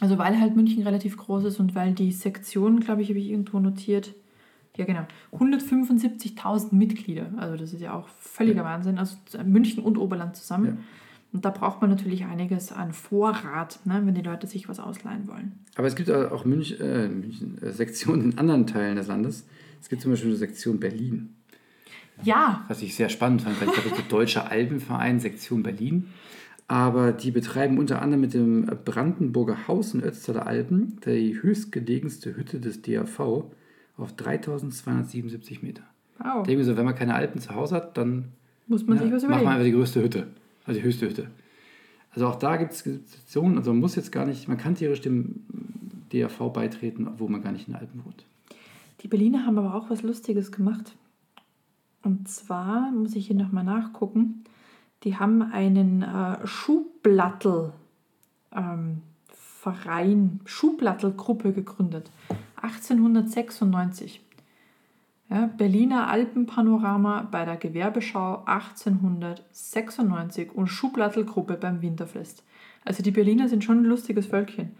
also 0.00 0.18
weil 0.18 0.40
halt 0.40 0.56
München 0.56 0.82
relativ 0.82 1.16
groß 1.16 1.44
ist 1.44 1.60
und 1.60 1.76
weil 1.76 1.92
die 1.92 2.10
Sektion, 2.10 2.80
glaube 2.80 3.02
ich, 3.02 3.10
habe 3.10 3.20
ich 3.20 3.28
irgendwo 3.28 3.60
notiert, 3.60 4.14
ja 4.78 4.84
genau, 4.84 5.06
175.000 5.32 6.74
Mitglieder. 6.74 7.26
Also 7.36 7.56
das 7.56 7.72
ist 7.72 7.82
ja 7.82 7.92
auch 7.92 8.08
völliger 8.20 8.64
Wahnsinn. 8.64 8.96
Also 8.98 9.16
München 9.44 9.82
und 9.82 9.98
Oberland 9.98 10.36
zusammen. 10.36 10.66
Ja. 10.66 10.76
Und 11.32 11.44
da 11.44 11.50
braucht 11.50 11.82
man 11.82 11.90
natürlich 11.90 12.24
einiges 12.24 12.72
an 12.72 12.92
Vorrat, 12.92 13.80
ne, 13.84 14.00
wenn 14.04 14.14
die 14.14 14.22
Leute 14.22 14.46
sich 14.46 14.68
was 14.68 14.80
ausleihen 14.80 15.28
wollen. 15.28 15.52
Aber 15.74 15.86
es 15.86 15.94
gibt 15.94 16.10
auch 16.10 16.44
Münch, 16.44 16.80
äh, 16.80 17.08
München, 17.08 17.60
äh, 17.60 17.72
Sektionen 17.72 18.32
in 18.32 18.38
anderen 18.38 18.66
Teilen 18.66 18.96
des 18.96 19.08
Landes. 19.08 19.46
Es 19.82 19.88
gibt 19.88 20.00
zum 20.00 20.12
Beispiel 20.12 20.30
eine 20.30 20.38
Sektion 20.38 20.80
Berlin, 20.80 21.34
Ja, 22.22 22.64
was 22.68 22.82
ich 22.82 22.94
sehr 22.94 23.10
spannend 23.10 23.42
fand, 23.42 23.60
weil 23.60 23.68
ich 23.68 23.74
glaube, 23.74 23.96
der 23.96 24.04
Deutsche 24.08 24.50
Alpenverein 24.50 25.20
Sektion 25.20 25.62
Berlin. 25.62 26.08
Aber 26.66 27.12
die 27.12 27.30
betreiben 27.30 27.78
unter 27.78 28.00
anderem 28.00 28.20
mit 28.20 28.34
dem 28.34 28.66
Brandenburger 28.84 29.68
Haus 29.68 29.94
in 29.94 30.02
Ötztaler 30.02 30.46
Alpen 30.46 30.98
die 31.04 31.40
höchstgelegenste 31.42 32.36
Hütte 32.36 32.60
des 32.60 32.82
DAV 32.82 33.44
auf 33.98 34.12
3277 34.14 35.62
Meter. 35.62 35.82
wow. 36.18 36.46
Denke 36.46 36.64
so, 36.64 36.76
wenn 36.76 36.84
man 36.84 36.94
keine 36.94 37.14
Alpen 37.14 37.40
zu 37.40 37.54
Hause 37.54 37.76
hat, 37.76 37.96
dann 37.96 38.32
muss 38.66 38.86
man 38.86 38.98
ja, 38.98 39.04
sich 39.04 39.12
was 39.12 39.22
macht 39.22 39.30
man 39.30 39.40
überlegen. 39.40 39.52
einfach 39.52 39.64
die 39.64 39.72
größte 39.72 40.02
Hütte, 40.02 40.26
also 40.64 40.80
die 40.80 40.86
höchste 40.86 41.08
Hütte. 41.08 41.28
Also 42.12 42.26
auch 42.26 42.36
da 42.36 42.56
gibt 42.56 42.72
es 42.72 42.80
Sektionen, 42.80 43.58
also 43.58 43.72
man 43.72 43.80
muss 43.80 43.94
jetzt 43.96 44.12
gar 44.12 44.24
nicht, 44.24 44.48
man 44.48 44.56
kann 44.56 44.74
theoretisch 44.74 45.02
dem 45.02 45.44
DAV 46.12 46.52
beitreten, 46.52 47.06
obwohl 47.08 47.28
man 47.28 47.42
gar 47.42 47.52
nicht 47.52 47.68
in 47.68 47.74
den 47.74 47.80
Alpen 47.80 48.04
wohnt. 48.04 48.24
Die 49.00 49.08
Berliner 49.08 49.46
haben 49.46 49.58
aber 49.58 49.74
auch 49.74 49.90
was 49.90 50.02
Lustiges 50.02 50.50
gemacht. 50.50 50.96
Und 52.02 52.28
zwar 52.28 52.90
muss 52.90 53.14
ich 53.14 53.26
hier 53.26 53.36
nochmal 53.36 53.64
nachgucken. 53.64 54.44
Die 55.04 55.16
haben 55.16 55.42
einen 55.42 56.02
äh, 56.02 56.46
Schuhblattel 56.46 57.72
ähm, 58.52 59.02
Verein, 59.30 60.40
Schuhblattel-Gruppe 60.44 61.52
gegründet. 61.52 62.10
1896. 62.62 64.22
Ja, 65.30 65.46
Berliner 65.46 66.08
Alpenpanorama 66.08 67.28
bei 67.30 67.44
der 67.44 67.56
Gewerbeschau 67.56 68.44
1896 68.46 70.54
und 70.54 70.68
Schuhblattel-Gruppe 70.68 71.58
beim 71.60 71.82
Winterfest. 71.82 72.44
Also 72.84 73.02
die 73.02 73.10
Berliner 73.10 73.48
sind 73.48 73.62
schon 73.62 73.82
ein 73.82 73.84
lustiges 73.84 74.26
Völkchen. 74.26 74.70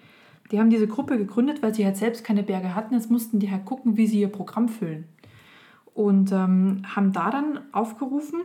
Die 0.50 0.58
haben 0.58 0.70
diese 0.70 0.86
Gruppe 0.86 1.18
gegründet, 1.18 1.62
weil 1.62 1.74
sie 1.74 1.84
halt 1.84 1.98
selbst 1.98 2.24
keine 2.24 2.42
Berge 2.42 2.74
hatten. 2.74 2.94
Jetzt 2.94 3.10
mussten 3.10 3.38
die 3.38 3.50
halt 3.50 3.66
gucken, 3.66 3.98
wie 3.98 4.06
sie 4.06 4.20
ihr 4.20 4.28
Programm 4.28 4.68
füllen. 4.68 5.04
Und 5.92 6.32
ähm, 6.32 6.82
haben 6.84 7.12
da 7.12 7.30
dann 7.30 7.60
aufgerufen, 7.72 8.40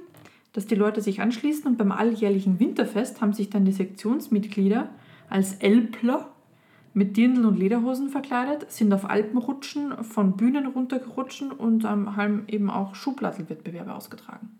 dass 0.51 0.65
die 0.65 0.75
Leute 0.75 1.01
sich 1.01 1.21
anschließen. 1.21 1.65
Und 1.65 1.77
beim 1.77 1.93
alljährlichen 1.93 2.59
Winterfest 2.59 3.21
haben 3.21 3.31
sich 3.31 3.49
dann 3.49 3.63
die 3.63 3.71
Sektionsmitglieder 3.71 4.89
als 5.29 5.53
Elpler 5.55 6.32
mit 6.93 7.17
Dirndl 7.17 7.45
und 7.45 7.57
Lederhosen 7.57 8.09
verkleidet, 8.09 8.71
sind 8.71 8.93
auf 8.93 9.09
Alpenrutschen 9.09 10.03
von 10.03 10.37
Bühnen 10.37 10.67
runtergerutscht 10.67 11.41
und 11.57 11.83
ähm, 11.85 12.15
haben 12.15 12.43
eben 12.47 12.69
auch 12.69 12.93
Schuhplattelwettbewerbe 12.95 13.93
ausgetragen. 13.93 14.59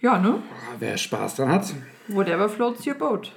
Ja, 0.00 0.18
ne? 0.18 0.34
Ah, 0.40 0.76
Wer 0.80 0.96
Spaß 0.96 1.36
dran 1.36 1.48
hat, 1.50 1.72
Whatever 2.08 2.48
floats 2.48 2.84
your 2.86 2.94
boat. 2.94 3.32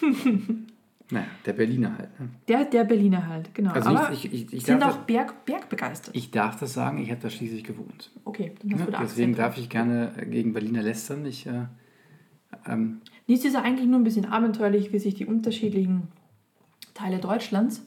naja, 1.10 1.26
der 1.44 1.52
Berliner 1.52 1.98
halt. 1.98 2.18
Ne? 2.18 2.28
Der, 2.48 2.64
der 2.64 2.84
Berliner 2.84 3.26
halt, 3.28 3.54
genau. 3.54 3.72
Also 3.72 3.90
Aber 3.90 4.10
ich, 4.12 4.32
ich, 4.32 4.52
ich, 4.52 4.64
sind 4.64 4.82
auch 4.82 4.96
das, 4.96 5.06
Berg, 5.06 5.44
bergbegeistert. 5.44 6.16
ich 6.16 6.30
darf 6.30 6.58
das 6.58 6.72
sagen, 6.72 6.98
ich 6.98 7.10
habe 7.10 7.20
da 7.20 7.28
schließlich 7.28 7.64
gewohnt. 7.64 8.10
Okay, 8.24 8.52
dann 8.62 8.72
hast 8.72 8.78
Ne? 8.80 8.86
du 8.86 8.92
da 8.92 9.00
Deswegen 9.02 9.34
darf 9.34 9.58
ich 9.58 9.68
gerne 9.68 10.12
gegen 10.30 10.54
Berliner 10.54 10.82
lästern. 10.82 11.26
Ich, 11.26 11.46
äh, 11.46 11.66
ähm, 12.66 13.02
Nies 13.26 13.44
ist 13.44 13.52
ja 13.52 13.60
eigentlich 13.62 13.86
nur 13.86 14.00
ein 14.00 14.04
bisschen 14.04 14.24
abenteuerlich, 14.24 14.92
wie 14.92 14.98
sich 14.98 15.14
die 15.14 15.26
unterschiedlichen 15.26 16.08
Teile 17.00 17.18
Deutschlands 17.18 17.82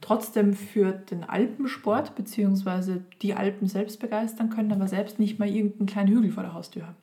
trotzdem 0.00 0.52
für 0.54 0.92
den 0.92 1.22
Alpensport 1.24 2.14
bzw. 2.16 2.98
die 3.22 3.34
Alpen 3.34 3.68
selbst 3.68 4.00
begeistern 4.00 4.50
können, 4.50 4.72
aber 4.72 4.88
selbst 4.88 5.18
nicht 5.20 5.38
mal 5.38 5.48
irgendeinen 5.48 5.86
kleinen 5.86 6.12
Hügel 6.12 6.30
vor 6.32 6.42
der 6.42 6.54
Haustür 6.54 6.86
haben. 6.88 6.96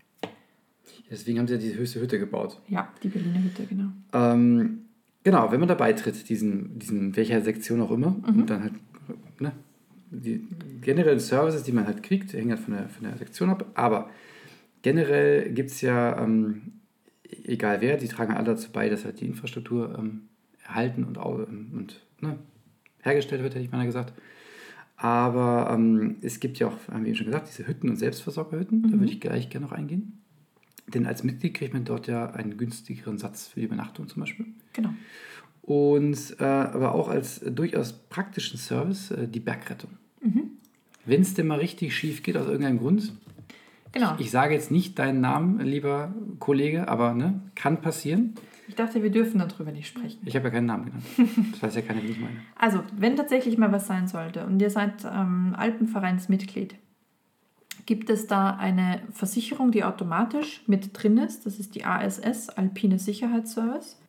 deswegen 1.09 1.39
haben 1.39 1.47
sie 1.47 1.53
ja 1.55 1.59
diese 1.59 1.77
höchste 1.77 2.01
Hütte 2.01 2.19
gebaut. 2.19 2.59
Ja, 2.67 2.89
die 3.01 3.07
Berliner 3.07 3.41
Hütte, 3.41 3.63
genau. 3.65 3.87
Ähm, 4.13 4.81
genau, 5.23 5.49
wenn 5.51 5.59
man 5.59 5.69
da 5.69 5.75
beitritt, 5.75 6.27
diesen, 6.29 6.77
diesen, 6.77 7.15
welcher 7.15 7.41
Sektion 7.41 7.81
auch 7.81 7.91
immer, 7.91 8.11
Mhm. 8.11 8.41
und 8.41 8.49
dann 8.49 8.63
halt, 8.63 8.73
ne, 9.39 9.53
die 10.11 10.45
generellen 10.81 11.19
Services, 11.19 11.63
die 11.63 11.71
man 11.71 11.85
halt 11.87 12.03
kriegt, 12.03 12.33
hängen 12.33 12.49
halt 12.51 12.59
von 12.59 12.73
der, 12.73 12.89
von 12.89 13.03
der 13.05 13.17
Sektion 13.17 13.49
ab, 13.49 13.65
aber 13.75 14.09
generell 14.81 15.51
gibt 15.53 15.71
es 15.71 15.81
ja, 15.81 16.21
ähm, 16.21 16.73
egal 17.43 17.79
wer, 17.81 17.95
die 17.97 18.07
tragen 18.07 18.33
alle 18.33 18.45
dazu 18.45 18.71
bei, 18.71 18.89
dass 18.89 19.05
halt 19.05 19.21
die 19.21 19.25
Infrastruktur 19.27 19.95
ähm, 19.97 20.23
erhalten 20.69 21.03
und, 21.03 21.17
und 21.17 22.01
ne, 22.21 22.37
hergestellt 23.01 23.43
wird, 23.43 23.55
hätte 23.55 23.65
ich 23.65 23.71
mal 23.71 23.85
gesagt. 23.85 24.13
Aber 24.95 25.69
ähm, 25.73 26.17
es 26.21 26.39
gibt 26.39 26.59
ja 26.59 26.67
auch, 26.67 26.87
haben 26.91 27.03
wir 27.03 27.09
eben 27.09 27.17
schon 27.17 27.27
gesagt, 27.27 27.49
diese 27.49 27.67
Hütten 27.67 27.89
und 27.89 27.95
Selbstversorgerhütten, 27.95 28.91
da 28.91 28.99
würde 28.99 29.11
ich 29.11 29.19
gleich 29.19 29.49
gerne 29.49 29.65
noch 29.65 29.73
eingehen. 29.73 30.21
Denn 30.87 31.05
als 31.05 31.23
Mitglied 31.23 31.53
kriegt 31.53 31.73
man 31.73 31.85
dort 31.85 32.07
ja 32.07 32.31
einen 32.31 32.57
günstigeren 32.57 33.17
Satz 33.17 33.47
für 33.47 33.59
die 33.59 33.67
Übernachtung 33.67 34.07
zum 34.07 34.21
Beispiel. 34.21 34.47
Genau. 34.73 34.89
Und 35.61 36.35
äh, 36.39 36.43
aber 36.43 36.95
auch 36.95 37.09
als 37.09 37.39
äh, 37.39 37.51
durchaus 37.51 37.93
praktischen 37.93 38.57
Service 38.57 39.11
äh, 39.11 39.27
die 39.27 39.39
Bergrettung. 39.39 39.91
Wenn 41.05 41.21
es 41.21 41.33
denn 41.33 41.47
mal 41.47 41.59
richtig 41.59 41.95
schief 41.95 42.21
geht, 42.23 42.37
aus 42.37 42.47
irgendeinem 42.47 42.79
Grund. 42.79 43.13
Genau. 43.93 44.15
Ich 44.19 44.31
sage 44.31 44.53
jetzt 44.53 44.69
nicht 44.69 44.99
deinen 44.99 45.21
Namen, 45.21 45.59
lieber 45.59 46.13
Kollege, 46.39 46.87
aber 46.87 47.13
ne, 47.13 47.41
kann 47.55 47.81
passieren. 47.81 48.35
Ich 48.69 48.75
dachte, 48.75 49.01
wir 49.01 49.09
dürfen 49.09 49.39
darüber 49.39 49.71
nicht 49.71 49.87
sprechen. 49.87 50.21
Ich 50.25 50.35
habe 50.35 50.45
ja 50.45 50.51
keinen 50.51 50.67
Namen 50.67 50.85
genannt. 50.85 51.51
Das 51.53 51.63
weiß 51.63 51.75
ja 51.75 51.81
keiner, 51.81 52.03
wie 52.03 52.11
ich 52.11 52.19
meine. 52.19 52.35
Also, 52.55 52.83
wenn 52.95 53.15
tatsächlich 53.15 53.57
mal 53.57 53.71
was 53.71 53.87
sein 53.87 54.07
sollte 54.07 54.45
und 54.45 54.61
ihr 54.61 54.69
seid 54.69 55.03
ähm, 55.11 55.55
Alpenvereinsmitglied, 55.57 56.75
gibt 57.87 58.11
es 58.11 58.27
da 58.27 58.51
eine 58.51 59.01
Versicherung, 59.11 59.71
die 59.71 59.83
automatisch 59.83 60.61
mit 60.67 60.91
drin 60.93 61.17
ist. 61.17 61.47
Das 61.47 61.59
ist 61.59 61.73
die 61.73 61.83
ASS, 61.83 62.49
Alpine 62.49 62.99
Sicherheitsservice. 62.99 63.99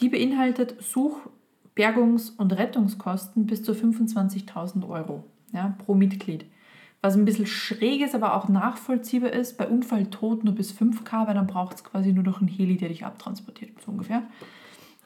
Die 0.00 0.08
beinhaltet 0.08 0.76
Such-, 0.80 1.28
Bergungs- 1.74 2.30
und 2.30 2.52
Rettungskosten 2.52 3.46
bis 3.46 3.64
zu 3.64 3.72
25.000 3.72 4.88
Euro 4.88 5.24
ja, 5.52 5.76
pro 5.84 5.94
Mitglied. 5.94 6.46
Was 7.04 7.16
ein 7.16 7.26
bisschen 7.26 7.44
schräg 7.44 8.00
ist, 8.00 8.14
aber 8.14 8.34
auch 8.34 8.48
nachvollziehbar 8.48 9.30
ist, 9.30 9.58
bei 9.58 9.68
Unfalltod 9.68 10.42
nur 10.42 10.54
bis 10.54 10.72
5K, 10.72 11.26
weil 11.26 11.34
dann 11.34 11.46
braucht 11.46 11.76
es 11.76 11.84
quasi 11.84 12.14
nur 12.14 12.24
noch 12.24 12.40
einen 12.40 12.48
Heli, 12.48 12.78
der 12.78 12.88
dich 12.88 13.04
abtransportiert, 13.04 13.72
so 13.84 13.92
ungefähr. 13.92 14.22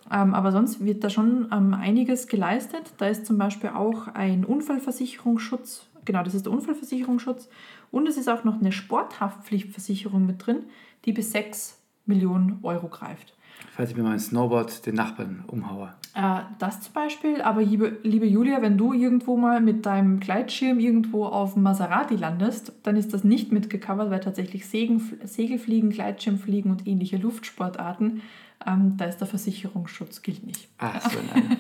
Ähm, 0.09 0.33
aber 0.33 0.52
sonst 0.52 0.85
wird 0.85 1.02
da 1.02 1.11
schon 1.11 1.49
ähm, 1.50 1.75
einiges 1.75 2.28
geleistet. 2.28 2.93
Da 2.99 3.09
ist 3.09 3.26
zum 3.26 3.37
Beispiel 3.37 3.71
auch 3.71 4.07
ein 4.07 4.45
Unfallversicherungsschutz, 4.45 5.88
genau, 6.05 6.23
das 6.23 6.35
ist 6.35 6.47
der 6.47 6.52
Unfallversicherungsschutz. 6.52 7.49
Und 7.90 8.07
es 8.07 8.17
ist 8.17 8.28
auch 8.28 8.45
noch 8.45 8.61
eine 8.61 8.71
Sporthaftpflichtversicherung 8.71 10.25
mit 10.25 10.47
drin, 10.47 10.67
die 11.05 11.12
bis 11.12 11.33
6 11.33 11.81
Millionen 12.07 12.61
Euro 12.62 12.87
greift. 12.87 13.35
Falls 13.72 13.90
ich 13.90 13.96
mir 13.96 14.02
mein 14.02 14.18
Snowboard 14.18 14.86
den 14.86 14.96
Nachbarn 14.96 15.44
umhaue. 15.46 15.94
Äh, 16.14 16.40
das 16.58 16.80
zum 16.80 16.94
Beispiel, 16.94 17.42
aber 17.42 17.62
liebe, 17.62 17.98
liebe 18.02 18.26
Julia, 18.26 18.60
wenn 18.60 18.76
du 18.76 18.92
irgendwo 18.92 19.36
mal 19.36 19.60
mit 19.60 19.86
deinem 19.86 20.18
Gleitschirm 20.18 20.80
irgendwo 20.80 21.26
auf 21.26 21.54
dem 21.54 21.62
Maserati 21.62 22.16
landest, 22.16 22.72
dann 22.82 22.96
ist 22.96 23.14
das 23.14 23.22
nicht 23.22 23.52
mitgecovert, 23.52 24.10
weil 24.10 24.20
tatsächlich 24.20 24.66
Segen, 24.66 25.00
Segelfliegen, 25.22 25.90
Gleitschirmfliegen 25.90 26.70
und 26.70 26.88
ähnliche 26.88 27.18
Luftsportarten, 27.18 28.22
ähm, 28.66 28.94
da 28.96 29.04
ist 29.04 29.18
der 29.18 29.28
Versicherungsschutz 29.28 30.22
gilt 30.22 30.44
nicht. 30.44 30.68
Ah, 30.78 30.98
so 31.00 31.18
eine. 31.34 31.58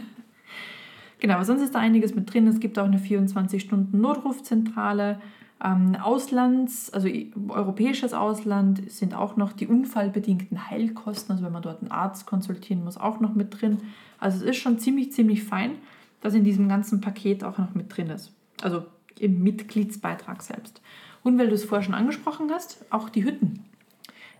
Genau, 1.20 1.34
aber 1.34 1.44
sonst 1.44 1.62
ist 1.62 1.74
da 1.74 1.80
einiges 1.80 2.14
mit 2.14 2.32
drin. 2.32 2.46
Es 2.46 2.60
gibt 2.60 2.78
auch 2.78 2.84
eine 2.84 2.98
24-Stunden-Notrufzentrale. 2.98 5.20
Ähm, 5.64 5.96
Auslands, 5.96 6.92
also 6.92 7.08
europäisches 7.48 8.14
Ausland 8.14 8.90
sind 8.90 9.14
auch 9.14 9.36
noch 9.36 9.52
die 9.52 9.66
unfallbedingten 9.66 10.70
Heilkosten, 10.70 11.32
also 11.32 11.44
wenn 11.44 11.52
man 11.52 11.62
dort 11.62 11.82
einen 11.82 11.90
Arzt 11.90 12.26
konsultieren 12.26 12.84
muss, 12.84 12.96
auch 12.96 13.20
noch 13.20 13.34
mit 13.34 13.60
drin. 13.60 13.78
Also 14.18 14.38
es 14.38 14.50
ist 14.50 14.56
schon 14.58 14.78
ziemlich, 14.78 15.12
ziemlich 15.12 15.42
fein, 15.42 15.72
dass 16.20 16.34
in 16.34 16.44
diesem 16.44 16.68
ganzen 16.68 17.00
Paket 17.00 17.44
auch 17.44 17.58
noch 17.58 17.74
mit 17.74 17.96
drin 17.96 18.10
ist. 18.10 18.32
Also 18.62 18.84
im 19.18 19.42
Mitgliedsbeitrag 19.42 20.42
selbst. 20.42 20.80
Und 21.24 21.38
weil 21.38 21.48
du 21.48 21.54
es 21.54 21.64
vorher 21.64 21.84
schon 21.84 21.94
angesprochen 21.94 22.50
hast, 22.52 22.84
auch 22.90 23.08
die 23.08 23.24
Hütten. 23.24 23.64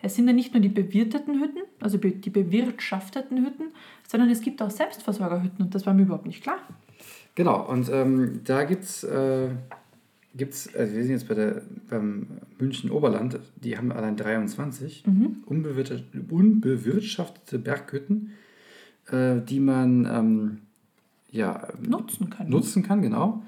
Es 0.01 0.15
sind 0.15 0.29
ja 0.29 0.33
nicht 0.33 0.55
nur 0.55 0.61
die 0.61 0.69
bewirteten 0.69 1.41
Hütten, 1.41 1.63
also 1.81 1.99
die 1.99 2.31
bewirtschafteten 2.31 3.45
Hütten, 3.45 3.73
sondern 4.07 4.31
es 4.31 4.41
gibt 4.41 4.63
auch 4.63 4.71
Selbstversorgerhütten 4.71 5.65
und 5.65 5.75
das 5.75 5.87
war 5.87 5.95
mir 5.95 6.03
überhaupt 6.03 6.27
nicht 6.27 6.43
klar. 6.43 6.59
Genau, 7.35 7.69
und 7.69 7.89
ähm, 7.89 8.41
da 8.45 8.65
gibt 8.65 8.85
es, 8.85 9.05
äh, 9.05 9.51
gibt's, 10.39 10.75
also 10.75 10.95
wir 10.95 11.03
sind 11.03 11.13
jetzt 11.13 11.29
bei 11.29 11.35
der, 11.35 11.63
beim 11.91 12.27
München 12.59 12.91
Oberland, 12.91 13.39
die 13.57 13.77
haben 13.77 13.93
allein 13.93 14.17
23 14.17 15.07
mhm. 15.07 15.43
unbewirtschaftete, 15.45 16.25
unbewirtschaftete 16.31 17.59
Berghütten, 17.59 18.31
äh, 19.11 19.41
die 19.43 19.61
man 19.61 20.07
ähm, 20.07 20.59
ja, 21.31 21.69
nutzen 21.87 22.31
kann. 22.31 22.49
Nutzen 22.49 22.83
kann, 22.83 23.03
genau. 23.03 23.43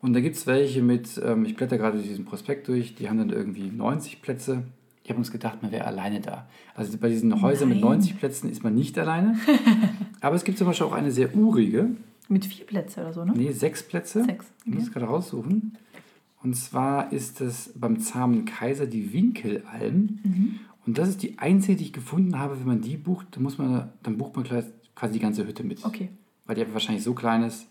Und 0.00 0.12
da 0.12 0.20
gibt 0.20 0.36
es 0.36 0.46
welche 0.46 0.82
mit, 0.82 1.20
ähm, 1.24 1.44
ich 1.46 1.56
blätter 1.56 1.78
gerade 1.78 1.98
diesen 1.98 2.26
Prospekt 2.26 2.68
durch, 2.68 2.94
die 2.94 3.08
haben 3.08 3.18
dann 3.18 3.30
irgendwie 3.30 3.70
90 3.70 4.22
Plätze. 4.22 4.62
Ich 5.02 5.10
habe 5.10 5.18
uns 5.18 5.32
gedacht, 5.32 5.62
man 5.62 5.72
wäre 5.72 5.86
alleine 5.86 6.20
da. 6.20 6.46
Also 6.74 6.96
bei 6.98 7.08
diesen 7.08 7.42
Häusern 7.42 7.70
Nein. 7.70 7.78
mit 7.78 7.84
90 7.84 8.18
Plätzen 8.18 8.50
ist 8.50 8.62
man 8.62 8.74
nicht 8.74 8.98
alleine. 8.98 9.36
Aber 10.20 10.36
es 10.36 10.44
gibt 10.44 10.58
zum 10.58 10.66
Beispiel 10.66 10.86
auch 10.86 10.92
eine 10.92 11.10
sehr 11.10 11.34
urige. 11.34 11.90
Mit 12.28 12.46
vier 12.46 12.64
Plätzen 12.64 13.00
oder 13.00 13.12
so, 13.12 13.24
ne? 13.24 13.32
Nee, 13.36 13.52
sechs 13.52 13.82
Plätze. 13.82 14.24
Sechs. 14.24 14.46
Ich 14.64 14.74
muss 14.74 14.92
gerade 14.92 15.06
raussuchen. 15.06 15.76
Und 16.44 16.54
zwar 16.54 17.10
ist 17.10 17.40
es 17.40 17.72
beim 17.74 17.98
zahmen 17.98 18.44
Kaiser 18.44 18.86
die 18.86 19.12
Winkelalm. 19.14 20.20
Mhm. 20.22 20.60
Und 20.86 20.98
das 20.98 21.08
ist 21.08 21.22
die 21.22 21.38
einzige, 21.38 21.76
die 21.76 21.84
ich 21.84 21.92
gefunden 21.94 22.38
habe. 22.38 22.60
Wenn 22.60 22.66
man 22.66 22.80
die 22.82 22.98
bucht, 22.98 23.28
dann, 23.30 23.42
muss 23.42 23.56
man, 23.56 23.90
dann 24.02 24.18
bucht 24.18 24.36
man 24.36 24.44
quasi 24.44 25.12
die 25.14 25.20
ganze 25.20 25.46
Hütte 25.46 25.64
mit. 25.64 25.84
Okay. 25.84 26.10
Weil 26.44 26.56
die 26.56 26.72
wahrscheinlich 26.74 27.02
so 27.02 27.14
klein 27.14 27.42
ist. 27.42 27.66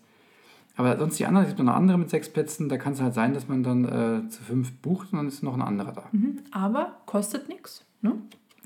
Aber 0.76 0.98
sonst 0.98 1.20
die 1.20 1.26
anderen, 1.26 1.46
es 1.46 1.54
gibt 1.54 1.64
noch 1.64 1.74
andere 1.74 1.96
mit 1.98 2.10
sechs 2.10 2.28
Plätzen, 2.28 2.68
da 2.68 2.76
kann 2.76 2.94
es 2.94 3.00
halt 3.00 3.14
sein, 3.14 3.32
dass 3.32 3.46
man 3.46 3.62
dann 3.62 3.84
äh, 3.84 4.28
zu 4.28 4.42
fünf 4.42 4.72
bucht 4.72 5.12
und 5.12 5.18
dann 5.18 5.28
ist 5.28 5.44
noch 5.44 5.54
ein 5.54 5.62
anderer 5.62 5.92
da. 5.92 6.08
Mhm. 6.10 6.40
Aber 6.50 7.00
kostet 7.06 7.48
nichts, 7.48 7.84
ne? 8.02 8.16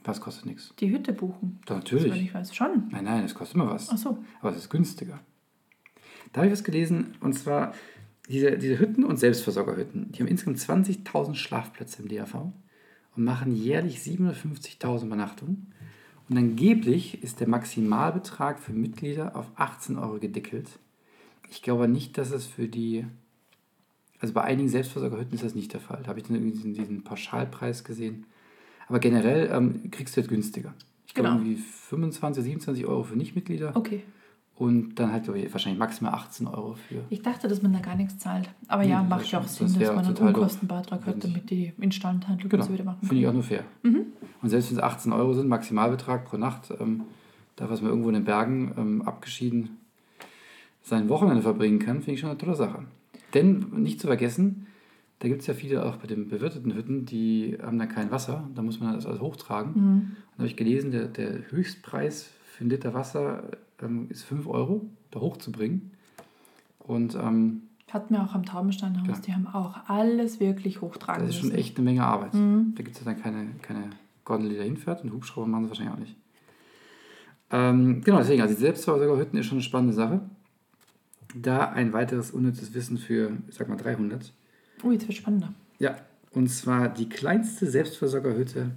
Was 0.04 0.22
kostet 0.22 0.46
nichts? 0.46 0.72
Die 0.78 0.90
Hütte 0.90 1.12
buchen. 1.12 1.60
Doch, 1.66 1.76
natürlich. 1.76 2.08
Das, 2.08 2.18
ich 2.18 2.32
weiß 2.32 2.56
schon. 2.56 2.88
Nein, 2.90 3.04
nein, 3.04 3.24
es 3.24 3.34
kostet 3.34 3.56
immer 3.56 3.68
was. 3.68 3.90
Ach 3.90 3.98
so. 3.98 4.24
Aber 4.40 4.52
es 4.52 4.56
ist 4.56 4.70
günstiger. 4.70 5.20
Da 6.32 6.40
habe 6.40 6.46
ich 6.46 6.52
was 6.52 6.64
gelesen 6.64 7.14
und 7.20 7.34
zwar 7.34 7.74
diese, 8.28 8.58
diese 8.58 8.78
Hütten 8.78 9.04
und 9.04 9.18
Selbstversorgerhütten. 9.18 10.12
Die 10.12 10.20
haben 10.20 10.28
insgesamt 10.28 10.86
20.000 10.86 11.34
Schlafplätze 11.34 12.02
im 12.02 12.08
DAV 12.08 12.52
und 13.16 13.24
machen 13.24 13.54
jährlich 13.54 13.98
750.000 13.98 15.06
Übernachtungen. 15.06 15.72
Und 16.28 16.36
angeblich 16.36 17.22
ist 17.22 17.40
der 17.40 17.48
Maximalbetrag 17.48 18.60
für 18.60 18.72
Mitglieder 18.72 19.34
auf 19.34 19.46
18 19.56 19.96
Euro 19.96 20.18
gedeckelt. 20.18 20.68
Ich 21.50 21.62
glaube 21.62 21.88
nicht, 21.88 22.18
dass 22.18 22.30
es 22.30 22.44
für 22.44 22.68
die, 22.68 23.06
also 24.20 24.34
bei 24.34 24.42
einigen 24.42 24.68
Selbstversorgerhütten 24.68 25.34
ist 25.34 25.44
das 25.44 25.54
nicht 25.54 25.72
der 25.72 25.80
Fall. 25.80 26.00
Da 26.02 26.08
habe 26.08 26.20
ich 26.20 26.26
dann 26.26 26.36
irgendwie 26.36 26.52
diesen, 26.52 26.74
diesen 26.74 27.04
Pauschalpreis 27.04 27.82
gesehen. 27.82 28.26
Aber 28.88 28.98
generell 28.98 29.50
ähm, 29.50 29.90
kriegst 29.90 30.16
du 30.16 30.20
jetzt 30.20 30.28
günstiger. 30.28 30.74
Ich 31.06 31.14
glaube 31.14 31.30
genau. 31.30 31.40
irgendwie 31.40 31.62
25, 31.62 32.44
27 32.44 32.86
Euro 32.86 33.04
für 33.04 33.16
Nichtmitglieder. 33.16 33.74
Okay. 33.74 34.02
Und 34.58 34.96
dann 34.96 35.12
halt 35.12 35.28
ich, 35.28 35.52
wahrscheinlich 35.52 35.78
maximal 35.78 36.14
18 36.14 36.48
Euro 36.48 36.74
für. 36.74 37.04
Ich 37.10 37.22
dachte, 37.22 37.46
dass 37.46 37.62
man 37.62 37.72
da 37.72 37.78
gar 37.78 37.94
nichts 37.94 38.18
zahlt. 38.18 38.50
Aber 38.66 38.82
nee, 38.82 38.90
ja, 38.90 39.04
macht 39.04 39.30
ja 39.30 39.38
auch 39.38 39.46
Sinn, 39.46 39.68
das 39.68 39.78
dass 39.78 39.94
man 39.94 40.04
einen 40.04 40.16
Unkostenbeitrag 40.16 41.06
hat, 41.06 41.22
damit 41.22 41.48
die 41.48 41.72
Instandhaltung 41.80 42.50
genau. 42.50 42.68
wieder 42.68 42.82
machen 42.82 43.06
Finde 43.06 43.22
ich 43.22 43.28
auch 43.28 43.32
nur 43.32 43.44
fair. 43.44 43.62
Mhm. 43.84 44.06
Und 44.42 44.48
selbst 44.48 44.70
wenn 44.70 44.78
es 44.78 44.82
18 44.82 45.12
Euro 45.12 45.32
sind, 45.32 45.46
Maximalbetrag 45.46 46.24
pro 46.24 46.38
Nacht, 46.38 46.72
ähm, 46.80 47.02
da 47.54 47.70
was 47.70 47.82
man 47.82 47.90
irgendwo 47.90 48.08
in 48.08 48.14
den 48.14 48.24
Bergen 48.24 48.74
ähm, 48.76 49.02
abgeschieden 49.02 49.78
sein 50.82 51.08
Wochenende 51.08 51.42
verbringen 51.42 51.78
kann, 51.78 51.98
finde 51.98 52.12
ich 52.12 52.20
schon 52.20 52.30
eine 52.30 52.38
tolle 52.38 52.56
Sache. 52.56 52.84
Denn 53.34 53.66
nicht 53.76 54.00
zu 54.00 54.08
vergessen, 54.08 54.66
da 55.20 55.28
gibt 55.28 55.42
es 55.42 55.46
ja 55.46 55.54
viele 55.54 55.84
auch 55.84 55.96
bei 55.96 56.08
den 56.08 56.28
bewirteten 56.28 56.74
Hütten, 56.74 57.04
die 57.04 57.58
haben 57.62 57.78
da 57.78 57.86
kein 57.86 58.10
Wasser, 58.10 58.48
da 58.56 58.62
muss 58.62 58.80
man 58.80 58.94
das 58.94 59.06
alles 59.06 59.20
hochtragen. 59.20 59.72
Mhm. 59.74 59.98
Und 60.00 60.16
da 60.32 60.38
habe 60.38 60.48
ich 60.48 60.56
gelesen, 60.56 60.90
der, 60.90 61.06
der 61.06 61.50
Höchstpreis 61.50 62.30
für 62.44 62.62
einen 62.62 62.70
Liter 62.70 62.94
Wasser 62.94 63.44
ähm, 63.82 64.06
ist 64.10 64.24
5 64.24 64.46
Euro, 64.46 64.86
da 65.10 65.20
hochzubringen. 65.20 65.92
Und 66.78 67.14
ähm, 67.14 67.62
hatten 67.90 68.14
wir 68.14 68.22
auch 68.22 68.34
am 68.34 68.44
Taubensteinhaus, 68.44 69.08
ja. 69.08 69.14
die 69.26 69.32
haben 69.34 69.46
auch 69.46 69.76
alles 69.86 70.40
wirklich 70.40 70.80
hochtragen 70.80 71.26
Das 71.26 71.34
ist 71.34 71.40
schon 71.40 71.52
echt 71.52 71.76
eine 71.76 71.84
Menge 71.84 72.04
Arbeit. 72.04 72.34
Mhm. 72.34 72.74
Da 72.76 72.82
gibt 72.82 72.96
es 72.96 73.04
ja 73.04 73.10
dann 73.10 73.22
keine, 73.22 73.48
keine 73.62 73.90
Gondel, 74.24 74.50
die 74.50 74.56
da 74.56 74.62
hinfährt 74.62 75.04
und 75.04 75.12
Hubschrauber 75.12 75.46
machen 75.46 75.64
sie 75.64 75.70
wahrscheinlich 75.70 75.94
auch 75.94 75.98
nicht. 75.98 76.16
Ähm, 77.50 78.02
genau, 78.02 78.18
deswegen, 78.18 78.42
also 78.42 78.54
die 78.54 78.60
Selbstversorgerhütten 78.60 79.38
ist 79.38 79.46
schon 79.46 79.56
eine 79.56 79.62
spannende 79.62 79.94
Sache 79.94 80.20
da 81.34 81.70
ein 81.70 81.92
weiteres 81.92 82.30
unnützes 82.30 82.74
Wissen 82.74 82.98
für, 82.98 83.36
ich 83.48 83.54
sag 83.54 83.68
mal, 83.68 83.76
300. 83.76 84.32
Oh, 84.82 84.90
jetzt 84.90 85.06
wird 85.08 85.18
spannender. 85.18 85.52
Ja, 85.78 85.96
und 86.32 86.48
zwar 86.48 86.88
die 86.88 87.08
kleinste 87.08 87.66
Selbstversorgerhütte 87.66 88.72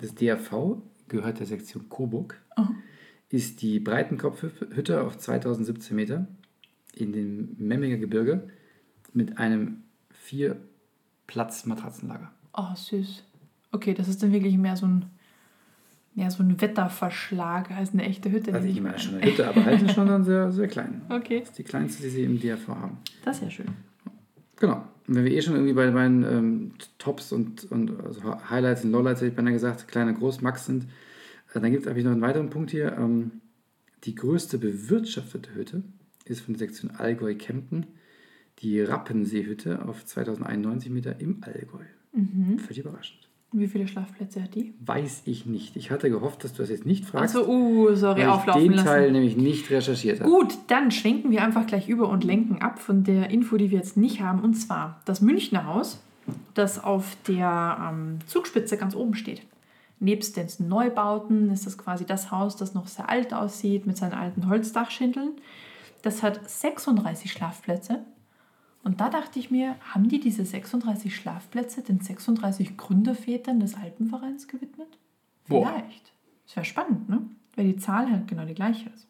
des 0.00 0.14
DRV, 0.14 0.78
gehört 1.08 1.40
der 1.40 1.46
Sektion 1.46 1.88
Coburg, 1.88 2.40
oh. 2.56 2.66
Ist 3.30 3.62
die 3.62 3.80
Breitenkopfhütte 3.80 5.02
auf 5.02 5.16
2017 5.18 5.96
Meter 5.96 6.26
in 6.94 7.12
dem 7.12 7.56
Memminger 7.58 7.96
Gebirge 7.96 8.48
mit 9.12 9.38
einem 9.38 9.82
vier 10.10 10.56
Platz 11.26 11.64
Matratzenlager. 11.64 12.30
Oh, 12.52 12.74
süß. 12.74 13.24
Okay, 13.72 13.94
das 13.94 14.08
ist 14.08 14.22
dann 14.22 14.32
wirklich 14.32 14.58
mehr 14.58 14.76
so 14.76 14.86
ein 14.86 15.06
ja, 16.14 16.28
so 16.28 16.42
ein 16.42 16.60
Wetterverschlag 16.60 17.70
als 17.70 17.92
eine 17.92 18.04
echte 18.04 18.30
Hütte. 18.32 18.52
Also 18.52 18.66
ich 18.66 18.80
meine 18.80 18.98
schon 18.98 19.14
eine 19.14 19.26
Hütte, 19.26 19.48
aber 19.48 19.64
halt 19.64 19.90
schon 19.94 20.08
dann 20.08 20.24
sehr, 20.24 20.50
sehr 20.50 20.66
klein. 20.66 21.02
Okay. 21.08 21.40
Das 21.40 21.50
ist 21.50 21.58
die 21.58 21.62
kleinste, 21.62 22.02
die 22.02 22.08
sie 22.08 22.24
im 22.24 22.40
DRV 22.40 22.68
haben. 22.68 22.98
Das 23.24 23.36
ist 23.36 23.42
ja 23.44 23.50
schön. 23.50 23.66
Genau. 24.56 24.84
Und 25.06 25.14
wenn 25.14 25.24
wir 25.24 25.32
eh 25.32 25.40
schon 25.40 25.54
irgendwie 25.54 25.72
bei 25.72 25.90
meinen 25.90 26.24
ähm, 26.24 26.72
Tops 26.98 27.32
und, 27.32 27.70
und 27.70 27.92
also 28.04 28.20
Highlights 28.50 28.84
und 28.84 28.92
Lowlights, 28.92 29.20
hätte 29.20 29.30
ich 29.30 29.36
beinahe 29.36 29.52
gesagt, 29.52 29.88
klein 29.88 30.08
und 30.08 30.18
groß, 30.18 30.40
Max 30.40 30.66
sind, 30.66 30.86
dann 31.54 31.70
gibt 31.72 31.86
es 31.86 32.04
noch 32.04 32.12
einen 32.12 32.20
weiteren 32.20 32.50
Punkt 32.50 32.70
hier. 32.70 32.96
Ähm, 32.96 33.40
die 34.04 34.14
größte 34.14 34.58
bewirtschaftete 34.58 35.54
Hütte 35.54 35.82
ist 36.24 36.40
von 36.40 36.54
der 36.54 36.60
Sektion 36.60 36.92
Allgäu-Kempten, 36.92 37.86
die 38.60 38.80
Rappenseehütte 38.80 39.84
auf 39.86 40.04
2091 40.04 40.90
Meter 40.90 41.20
im 41.20 41.42
Allgäu. 41.42 41.84
Mhm. 42.12 42.58
Völlig 42.58 42.78
überraschend. 42.78 43.30
Wie 43.52 43.66
viele 43.66 43.88
Schlafplätze 43.88 44.42
hat 44.42 44.54
die? 44.54 44.74
Weiß 44.84 45.22
ich 45.24 45.44
nicht. 45.44 45.74
Ich 45.74 45.90
hatte 45.90 46.08
gehofft, 46.08 46.44
dass 46.44 46.52
du 46.52 46.62
das 46.62 46.70
jetzt 46.70 46.86
nicht 46.86 47.04
fragst. 47.04 47.34
Achso, 47.34 47.50
uh, 47.50 47.94
sorry, 47.96 48.20
weil 48.20 48.28
auflaufen 48.28 48.62
ich 48.62 48.68
den 48.68 48.76
lassen. 48.76 48.86
Teil 48.86 49.12
nämlich 49.12 49.36
nicht 49.36 49.68
recherchiert 49.70 50.20
habe. 50.20 50.30
Gut, 50.30 50.56
dann 50.68 50.92
schwenken 50.92 51.32
wir 51.32 51.42
einfach 51.42 51.66
gleich 51.66 51.88
über 51.88 52.08
und 52.08 52.22
lenken 52.22 52.62
ab 52.62 52.78
von 52.78 53.02
der 53.02 53.30
Info, 53.30 53.56
die 53.56 53.72
wir 53.72 53.78
jetzt 53.78 53.96
nicht 53.96 54.20
haben. 54.20 54.40
Und 54.40 54.54
zwar 54.54 55.00
das 55.04 55.20
Münchner 55.20 55.66
Haus, 55.66 56.00
das 56.54 56.82
auf 56.82 57.16
der 57.26 57.90
ähm, 57.90 58.18
Zugspitze 58.26 58.76
ganz 58.76 58.94
oben 58.94 59.14
steht. 59.14 59.42
Nebst 60.00 60.36
den 60.36 60.48
Neubauten 60.66 61.50
ist 61.50 61.66
das 61.66 61.76
quasi 61.76 62.06
das 62.06 62.30
Haus, 62.30 62.56
das 62.56 62.72
noch 62.72 62.88
sehr 62.88 63.08
alt 63.10 63.34
aussieht, 63.34 63.86
mit 63.86 63.98
seinen 63.98 64.14
alten 64.14 64.48
Holzdachschindeln. 64.48 65.32
Das 66.00 66.22
hat 66.22 66.48
36 66.48 67.30
Schlafplätze 67.30 68.04
und 68.82 69.00
da 69.00 69.10
dachte 69.10 69.38
ich 69.38 69.50
mir, 69.50 69.76
haben 69.92 70.08
die 70.08 70.20
diese 70.20 70.44
36 70.44 71.14
Schlafplätze 71.14 71.82
den 71.82 72.00
36 72.00 72.78
Gründervätern 72.78 73.60
des 73.60 73.74
Alpenvereins 73.74 74.48
gewidmet? 74.48 74.88
Vielleicht. 75.44 76.12
Das 76.46 76.56
wäre 76.56 76.64
spannend, 76.64 77.08
ne? 77.08 77.20
Weil 77.56 77.66
die 77.66 77.76
Zahl 77.76 78.10
halt 78.10 78.26
genau 78.26 78.46
die 78.46 78.54
gleiche 78.54 78.88
ist. 78.88 79.06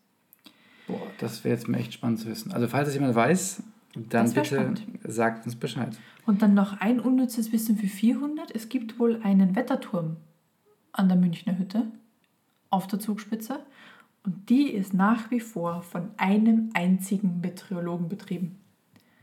Boah, 0.89 1.01
das 1.19 1.45
wäre 1.45 1.55
jetzt 1.55 1.69
mal 1.69 1.79
echt 1.79 1.93
spannend 1.93 2.19
zu 2.19 2.27
wissen. 2.27 2.53
Also 2.53 2.67
falls 2.67 2.89
es 2.89 2.95
jemand 2.95 3.15
weiß, 3.15 3.63
dann 4.09 4.33
bitte 4.33 4.45
spannend. 4.45 4.83
sagt 5.05 5.47
uns 5.47 5.55
Bescheid. 5.55 5.97
Und 6.27 6.43
dann 6.43 6.55
noch 6.55 6.81
ein 6.81 6.99
unnützes 6.99 7.53
Wissen 7.53 7.77
für 7.77 7.87
400. 7.87 8.51
Es 8.53 8.69
gibt 8.69 8.99
wohl 8.99 9.21
einen 9.23 9.55
Wetterturm 9.55 10.17
an 10.93 11.09
der 11.09 11.17
Münchner 11.17 11.59
Hütte 11.59 11.87
auf 12.71 12.87
der 12.87 12.99
Zugspitze. 12.99 13.61
Und 14.25 14.51
die 14.51 14.71
ist 14.71 14.93
nach 14.93 15.31
wie 15.31 15.41
vor 15.41 15.83
von 15.83 16.11
einem 16.17 16.71
einzigen 16.75 17.41
Meteorologen 17.41 18.09
betrieben. 18.09 18.57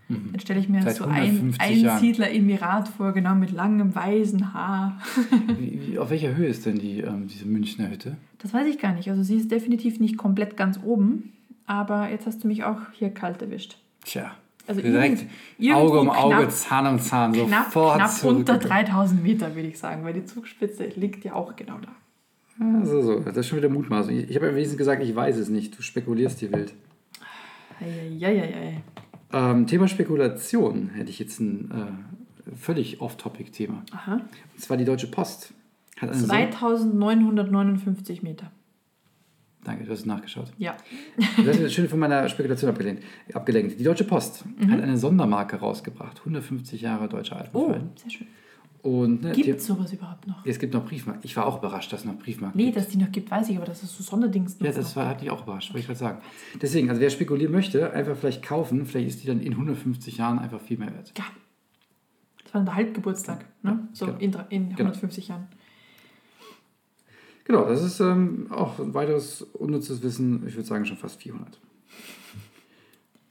Mhm. 0.10 0.30
Dann 0.32 0.40
stelle 0.40 0.60
ich 0.60 0.70
mir 0.70 0.82
Seit 0.82 0.96
so 0.96 1.06
ein 1.06 1.54
Einsiedler-Emirat 1.60 2.88
vor, 2.88 3.12
genau 3.14 3.36
mit 3.36 3.52
langem 3.52 3.94
weißen 3.94 4.54
Haar. 4.54 5.00
wie, 5.60 5.88
wie, 5.88 6.00
auf 6.00 6.10
welcher 6.10 6.36
Höhe 6.36 6.48
ist 6.48 6.66
denn 6.66 6.80
die, 6.80 7.02
ähm, 7.02 7.28
diese 7.28 7.46
Münchner 7.46 7.90
Hütte? 7.90 8.18
Das 8.40 8.54
weiß 8.54 8.68
ich 8.68 8.80
gar 8.80 8.94
nicht. 8.94 9.10
Also 9.10 9.24
sie 9.24 9.36
ist 9.36 9.52
definitiv 9.52 10.00
nicht 10.00 10.18
komplett 10.18 10.58
ganz 10.58 10.80
oben, 10.84 11.34
aber 11.66 12.10
jetzt 12.10 12.26
hast 12.26 12.44
du 12.44 12.48
mich 12.48 12.64
auch 12.64 12.80
hier 12.94 13.10
kalt 13.10 13.42
erwischt. 13.42 13.78
Tja. 14.04 14.32
Also 14.68 14.82
direkt 14.82 15.26
Auge 15.74 16.00
um 16.00 16.10
Auge, 16.10 16.36
knapp, 16.36 16.52
Zahn 16.52 16.88
um 16.88 17.00
Zahn, 17.00 17.34
sofort 17.34 17.48
knapp, 17.98 18.10
knapp 18.20 18.24
unter 18.26 18.58
3000 18.58 19.24
Meter, 19.24 19.56
würde 19.56 19.70
ich 19.70 19.80
sagen, 19.80 20.04
weil 20.04 20.14
die 20.14 20.26
Zugspitze 20.26 20.86
liegt 20.96 21.24
ja 21.24 21.34
auch 21.34 21.56
genau 21.56 21.78
da. 21.80 21.90
Also 22.82 23.02
so, 23.02 23.20
das 23.20 23.38
ist 23.38 23.48
schon 23.48 23.60
wieder 23.60 23.70
Mutmaßung. 23.70 24.18
Ich, 24.18 24.30
ich 24.30 24.36
habe 24.36 24.48
im 24.48 24.56
Wesentlichen 24.56 24.78
gesagt, 24.80 25.04
ich 25.04 25.16
weiß 25.16 25.38
es 25.38 25.48
nicht. 25.50 25.78
Du 25.78 25.82
spekulierst 25.84 26.42
die 26.42 26.52
Welt. 26.52 26.74
Eieieiei. 27.80 28.82
Ähm, 29.32 29.68
Thema 29.68 29.88
Spekulation 29.88 30.90
hätte 30.90 31.10
ich 31.12 31.20
jetzt 31.20 31.40
ein 31.40 31.72
äh, 31.72 32.56
völlig 32.56 33.00
off-topic-Thema. 33.02 33.84
Aha. 33.92 34.14
Und 34.16 34.60
zwar 34.62 34.78
die 34.78 34.86
Deutsche 34.86 35.08
Post. 35.08 35.54
Hat 35.98 36.10
eine 36.10 36.18
Son- 36.20 36.30
2959 36.30 38.24
Meter. 38.24 38.52
Danke, 39.68 39.84
du 39.84 39.92
hast 39.92 40.00
es 40.00 40.06
nachgeschaut. 40.06 40.52
Ja. 40.58 40.78
Das 41.46 41.58
ist 41.58 41.74
schön 41.74 41.90
von 41.90 42.00
meiner 42.00 42.28
Spekulation 42.30 42.70
abgelenkt. 42.72 43.04
abgelenkt. 43.34 43.78
Die 43.78 43.84
Deutsche 43.84 44.06
Post 44.06 44.46
hat 44.70 44.82
eine 44.82 44.98
Sondermarke 44.98 45.58
rausgebracht. 45.58 46.20
150 46.20 46.82
Jahre 46.82 47.10
Deutscher 47.10 47.36
Mhm. 47.36 47.42
Oh, 47.54 47.60
Alpenverein. 47.66 47.90
sehr 47.98 48.10
schön. 48.12 48.28
Und 48.84 49.24
ne, 49.24 49.34
Gibt 49.34 49.60
es 49.60 49.66
sowas 49.66 49.92
überhaupt 49.92 50.26
noch? 50.28 50.46
es 50.46 50.58
gibt 50.60 50.74
noch 50.74 50.86
Briefmarken. 50.86 51.22
Ich 51.26 51.36
war 51.36 51.46
auch 51.46 51.58
überrascht, 51.58 51.92
dass 51.92 52.02
es 52.02 52.06
noch 52.06 52.16
Briefmarken 52.18 52.58
Nee, 52.58 52.66
gibt. 52.68 52.78
dass 52.78 52.88
die 52.88 52.98
noch 52.98 53.12
gibt, 53.12 53.30
weiß 53.30 53.50
ich, 53.50 53.58
aber 53.58 53.66
dass 53.66 53.84
es 53.84 53.92
so 53.98 54.02
Sonderdings 54.04 54.56
Ja, 54.62 54.72
das 54.72 54.96
war, 54.96 55.08
hat 55.10 55.20
mich 55.22 55.30
auch 55.30 55.44
überrascht, 55.44 55.72
wollte 55.72 55.80
ich 55.82 55.86
gerade 55.88 56.00
sagen. 56.00 56.22
Deswegen, 56.62 56.90
also 56.90 57.02
wer 57.02 57.10
spekulieren 57.10 57.52
möchte, 57.52 57.92
einfach 57.92 58.16
vielleicht 58.16 58.44
kaufen. 58.44 58.86
Vielleicht 58.86 59.10
ist 59.10 59.24
die 59.24 59.28
dann 59.28 59.42
in 59.42 59.52
150 59.54 60.18
Jahren 60.18 60.40
einfach 60.40 60.62
viel 60.62 60.78
mehr 60.78 60.94
wert. 60.94 61.12
Ja. 61.18 61.26
Das 62.46 62.54
war 62.54 62.64
der 62.64 62.76
Halbgeburtstag, 62.76 63.46
ne? 63.64 63.90
So 63.92 64.06
genau. 64.06 64.18
in, 64.20 64.32
in 64.50 64.70
Genau. 64.70 64.78
150 64.92 65.28
Jahren. 65.28 65.48
Genau, 67.48 67.64
das 67.66 67.82
ist 67.82 68.02
ähm, 68.02 68.48
auch 68.50 68.78
ein 68.78 68.94
weiteres 68.94 69.42
unnützes 69.42 70.04
Wissen. 70.04 70.46
Ich 70.46 70.56
würde 70.56 70.68
sagen 70.68 70.86
schon 70.86 70.98
fast 70.98 71.22
400. 71.22 71.58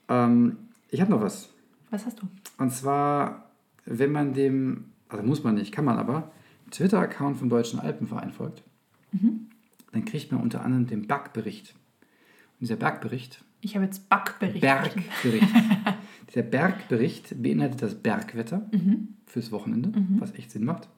Ähm, 0.08 0.56
ich 0.90 1.02
habe 1.02 1.10
noch 1.10 1.20
was. 1.20 1.50
Was 1.90 2.06
hast 2.06 2.22
du? 2.22 2.26
Und 2.56 2.72
zwar, 2.72 3.50
wenn 3.84 4.12
man 4.12 4.32
dem, 4.32 4.86
also 5.10 5.22
muss 5.22 5.44
man 5.44 5.54
nicht, 5.56 5.70
kann 5.70 5.84
man 5.84 5.98
aber, 5.98 6.30
Twitter-Account 6.70 7.36
vom 7.36 7.50
Deutschen 7.50 7.78
Alpenverein 7.78 8.32
folgt, 8.32 8.62
dann 9.92 10.04
kriegt 10.06 10.32
man 10.32 10.40
unter 10.40 10.62
anderem 10.64 10.86
den 10.86 11.06
Bergbericht. 11.06 11.74
Und 12.54 12.62
dieser 12.62 12.76
Bergbericht, 12.76 13.44
Ich 13.60 13.74
habe 13.76 13.84
jetzt 13.84 14.08
Backbericht. 14.08 14.60
Bergbericht, 14.62 15.48
dieser 16.30 16.42
Bergbericht 16.42 17.42
beinhaltet 17.42 17.82
das 17.82 17.94
Bergwetter 17.94 18.68
fürs 19.26 19.52
Wochenende, 19.52 19.92
was 20.18 20.32
echt 20.34 20.50
Sinn 20.50 20.64
macht. 20.64 20.88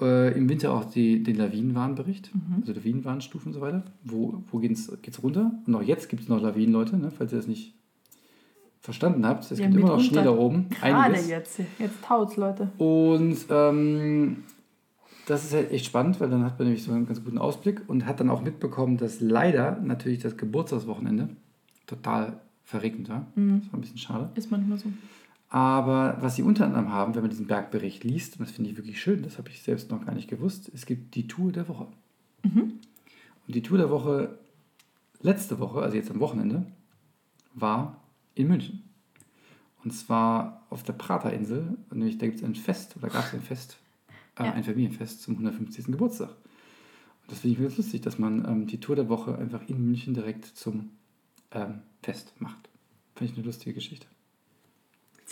Äh, 0.00 0.36
Im 0.36 0.48
Winter 0.48 0.72
auch 0.72 0.84
die, 0.84 1.22
den 1.22 1.36
Lawinenwarnbericht, 1.36 2.30
also 2.60 2.72
Lawinenwarnstufen 2.72 3.48
und 3.48 3.54
so 3.54 3.60
weiter. 3.60 3.84
Wo, 4.04 4.42
wo 4.50 4.58
geht 4.58 4.72
es 4.72 5.22
runter? 5.22 5.52
Und 5.66 5.74
auch 5.74 5.82
jetzt 5.82 6.08
gibt 6.08 6.22
es 6.22 6.28
noch 6.28 6.40
Lawinen, 6.40 6.72
Leute, 6.72 6.96
ne, 6.96 7.10
falls 7.10 7.32
ihr 7.32 7.36
das 7.38 7.46
nicht 7.46 7.74
verstanden 8.80 9.24
habt. 9.26 9.50
Es 9.50 9.58
Ja, 9.58 9.66
gibt 9.66 9.78
immer 9.78 9.88
noch. 9.88 10.00
Schnee 10.00 10.24
da 10.24 10.32
oben. 10.32 10.68
Gerade 10.70 10.96
einiges. 10.96 11.28
jetzt. 11.28 11.60
Jetzt 11.78 12.02
taut's, 12.02 12.36
Leute. 12.36 12.70
Und 12.78 13.36
ähm, 13.50 14.38
das 15.26 15.44
ist 15.44 15.54
halt 15.54 15.70
echt 15.70 15.86
spannend, 15.86 16.20
weil 16.20 16.28
dann 16.30 16.44
hat 16.44 16.58
man 16.58 16.66
nämlich 16.66 16.82
so 16.82 16.90
einen 16.92 17.06
ganz 17.06 17.22
guten 17.22 17.38
Ausblick 17.38 17.82
und 17.86 18.06
hat 18.06 18.18
dann 18.18 18.28
auch 18.30 18.42
mitbekommen, 18.42 18.96
dass 18.96 19.20
leider 19.20 19.78
natürlich 19.80 20.18
das 20.18 20.36
Geburtstagswochenende 20.36 21.28
total 21.86 22.40
verregnet 22.64 23.08
war. 23.08 23.26
Das 23.36 23.66
war 23.70 23.78
ein 23.78 23.80
bisschen 23.82 23.98
schade. 23.98 24.30
Ist 24.34 24.50
manchmal 24.50 24.78
so. 24.78 24.88
Aber 25.54 26.16
was 26.22 26.36
sie 26.36 26.42
unter 26.42 26.64
anderem 26.64 26.90
haben, 26.92 27.14
wenn 27.14 27.20
man 27.20 27.30
diesen 27.30 27.46
Bergbericht 27.46 28.04
liest, 28.04 28.38
und 28.38 28.46
das 28.46 28.52
finde 28.52 28.70
ich 28.70 28.76
wirklich 28.78 29.02
schön, 29.02 29.22
das 29.22 29.36
habe 29.36 29.50
ich 29.50 29.62
selbst 29.62 29.90
noch 29.90 30.06
gar 30.06 30.14
nicht 30.14 30.28
gewusst, 30.30 30.70
es 30.72 30.86
gibt 30.86 31.14
die 31.14 31.26
Tour 31.26 31.52
der 31.52 31.68
Woche. 31.68 31.88
Und 33.46 33.54
die 33.54 33.60
Tour 33.62 33.76
der 33.76 33.90
Woche 33.90 34.38
letzte 35.20 35.58
Woche, 35.58 35.82
also 35.82 35.94
jetzt 35.94 36.10
am 36.10 36.20
Wochenende, 36.20 36.64
war 37.52 38.00
in 38.34 38.48
München. 38.48 38.82
Und 39.84 39.90
zwar 39.90 40.64
auf 40.70 40.84
der 40.84 40.94
Praterinsel, 40.94 41.76
nämlich 41.92 42.16
da 42.16 42.24
gibt 42.24 42.38
es 42.38 42.44
ein 42.44 42.54
Fest, 42.54 42.96
oder 42.96 43.10
gab 43.10 43.26
es 43.26 43.34
ein 43.34 43.42
Fest, 43.42 43.76
äh, 44.38 44.44
Ja. 44.44 44.52
ein 44.54 44.64
Familienfest 44.64 45.20
zum 45.20 45.34
150. 45.34 45.84
Geburtstag. 45.92 46.30
Und 46.30 47.30
das 47.30 47.40
finde 47.40 47.56
ich 47.56 47.62
ganz 47.62 47.76
lustig, 47.76 48.00
dass 48.00 48.18
man 48.18 48.42
ähm, 48.48 48.66
die 48.66 48.80
Tour 48.80 48.96
der 48.96 49.10
Woche 49.10 49.36
einfach 49.36 49.68
in 49.68 49.84
München 49.84 50.14
direkt 50.14 50.46
zum 50.46 50.92
ähm, 51.50 51.80
Fest 52.02 52.32
macht. 52.38 52.70
Finde 53.16 53.32
ich 53.32 53.38
eine 53.38 53.46
lustige 53.46 53.74
Geschichte. 53.74 54.06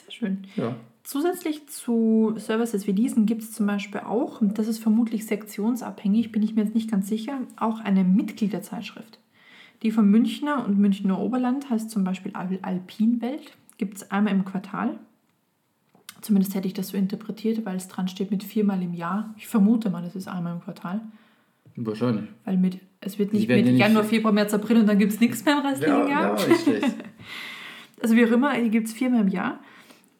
Sehr 0.05 0.13
schön. 0.13 0.39
Ja. 0.57 0.77
Zusätzlich 1.03 1.67
zu 1.69 2.35
Services 2.37 2.87
wie 2.87 2.93
diesen 2.93 3.27
gibt 3.27 3.43
es 3.43 3.53
zum 3.53 3.67
Beispiel 3.67 4.01
auch, 4.01 4.41
und 4.41 4.59
das 4.59 4.69
ist 4.69 4.79
vermutlich 4.81 5.27
sektionsabhängig, 5.27 6.31
bin 6.31 6.43
ich 6.43 6.55
mir 6.55 6.63
jetzt 6.65 6.75
nicht 6.75 6.91
ganz 6.91 7.09
sicher, 7.09 7.39
auch 7.57 7.81
eine 7.81 8.05
Mitgliederzeitschrift. 8.05 9.19
Die 9.83 9.91
vom 9.91 10.11
Münchner 10.11 10.65
und 10.67 10.79
Münchner 10.79 11.19
Oberland 11.19 11.71
heißt 11.71 11.91
zum 11.91 12.05
Beispiel 12.05 12.33
Al- 12.35 12.59
Alpinwelt. 12.63 13.57
Gibt 13.79 13.97
es 13.97 14.11
einmal 14.11 14.35
im 14.35 14.45
Quartal. 14.45 14.99
Zumindest 16.21 16.55
hätte 16.55 16.67
ich 16.69 16.75
das 16.75 16.89
so 16.89 16.99
interpretiert, 16.99 17.65
weil 17.65 17.77
es 17.77 17.89
dran 17.89 18.07
steht 18.07 18.31
mit 18.31 18.45
viermal 18.45 18.83
im 18.83 18.93
Jahr. 18.93 19.35
Ich 19.39 19.49
vermute 19.49 19.89
mal, 19.89 20.05
es 20.05 20.15
ist 20.15 20.29
einmal 20.29 20.53
im 20.53 20.61
Quartal. 20.61 21.01
Wahrscheinlich. 21.77 22.25
Weil 22.45 22.59
mit, 22.59 22.79
es 23.01 23.19
wird 23.19 23.33
nicht 23.33 23.49
mit 23.49 23.57
ja 23.65 23.73
nicht- 23.73 23.79
Januar, 23.81 24.05
Februar, 24.05 24.35
März, 24.35 24.53
April 24.53 24.77
und 24.81 24.87
dann 24.87 24.99
gibt 24.99 25.13
es 25.15 25.21
nichts 25.21 25.43
mehr 25.47 25.59
im 25.61 25.67
restlichen 25.67 26.09
Jahr. 26.09 26.35
nicht 26.49 26.61
schlecht. 26.63 26.95
Also 28.03 28.17
wie 28.17 28.25
auch 28.25 28.31
immer, 28.31 28.59
die 28.59 28.71
gibt 28.71 28.87
es 28.87 28.95
viermal 28.95 29.21
im 29.21 29.29
Jahr. 29.29 29.61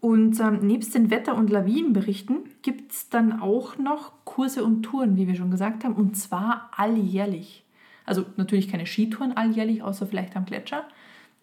Und 0.01 0.41
ähm, 0.41 0.61
nebst 0.67 0.95
den 0.95 1.11
Wetter- 1.11 1.37
und 1.37 1.51
Lawinenberichten 1.51 2.39
gibt 2.63 2.93
es 2.93 3.11
dann 3.11 3.41
auch 3.41 3.77
noch 3.77 4.13
Kurse 4.25 4.65
und 4.65 4.83
Touren, 4.83 5.17
wie 5.17 5.27
wir 5.27 5.35
schon 5.35 5.51
gesagt 5.51 5.85
haben, 5.85 5.95
und 5.95 6.17
zwar 6.17 6.71
alljährlich. 6.75 7.65
Also 8.07 8.25
natürlich 8.37 8.69
keine 8.69 8.87
Skitouren 8.87 9.37
alljährlich, 9.37 9.83
außer 9.83 10.07
vielleicht 10.07 10.37
am 10.37 10.47
Gletscher. 10.47 10.85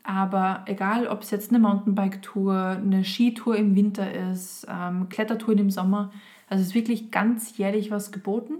Aber 0.04 0.64
egal, 0.66 1.08
ob 1.08 1.22
es 1.22 1.32
jetzt 1.32 1.52
eine 1.52 1.60
Mountainbike-Tour, 1.60 2.54
eine 2.82 3.04
Skitour 3.04 3.56
im 3.58 3.76
Winter 3.76 4.32
ist, 4.32 4.66
ähm, 4.70 5.10
Klettertouren 5.10 5.60
im 5.60 5.70
Sommer, 5.70 6.12
also 6.50 6.64
ist 6.64 6.76
wirklich 6.76 7.12
ganz 7.12 7.58
jährlich 7.58 7.92
was 7.92 8.12
geboten 8.12 8.56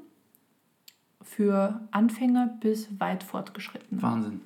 für 1.24 1.82
Anfänger 1.92 2.58
bis 2.60 3.00
weit 3.00 3.24
fortgeschritten. 3.24 4.02
Wahnsinn. 4.02 4.42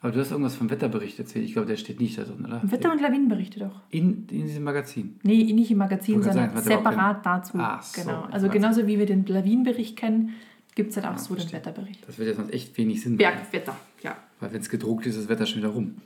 Ja. 0.00 0.04
Aber 0.08 0.12
du 0.12 0.20
hast 0.20 0.30
irgendwas 0.30 0.54
vom 0.54 0.70
Wetterbericht 0.70 1.18
erzählt. 1.18 1.44
Ich 1.44 1.52
glaube, 1.52 1.66
der 1.68 1.76
steht 1.76 2.00
nicht 2.00 2.16
da 2.18 2.22
drin, 2.22 2.44
oder? 2.46 2.60
Wetter- 2.64 2.92
und 2.92 3.00
Lawinenberichte 3.00 3.58
doch. 3.60 3.80
In, 3.90 4.26
in 4.30 4.46
diesem 4.46 4.62
Magazin. 4.62 5.18
Nee, 5.24 5.52
nicht 5.52 5.70
im 5.70 5.78
Magazin, 5.78 6.22
sondern 6.22 6.50
sagen, 6.54 6.60
separat 6.62 7.26
dazu. 7.26 7.58
Ach 7.60 7.82
so, 7.82 8.02
genau. 8.02 8.24
im 8.26 8.32
Also 8.32 8.48
genauso 8.48 8.86
wie 8.86 8.98
wir 8.98 9.06
den 9.06 9.26
Lawinenbericht 9.26 9.96
kennen, 9.96 10.34
gibt 10.76 10.90
es 10.90 10.96
halt 10.96 11.06
auch 11.06 11.14
Ah, 11.14 11.18
so 11.18 11.34
den 11.34 11.40
verstehe. 11.40 11.58
Wetterbericht. 11.60 12.06
Das 12.06 12.16
wird 12.18 12.28
ja 12.28 12.34
sonst 12.36 12.52
echt 12.52 12.76
wenig 12.78 13.02
Sinn 13.02 13.16
machen. 13.16 13.18
Bergwetter, 13.18 13.76
ja. 14.02 14.16
Weil 14.38 14.52
wenn 14.52 14.60
es 14.60 14.68
gedruckt 14.70 15.04
ist, 15.06 15.16
ist 15.16 15.22
das 15.22 15.28
Wetter 15.28 15.46
schon 15.46 15.58
wieder 15.58 15.70
rum. 15.70 15.96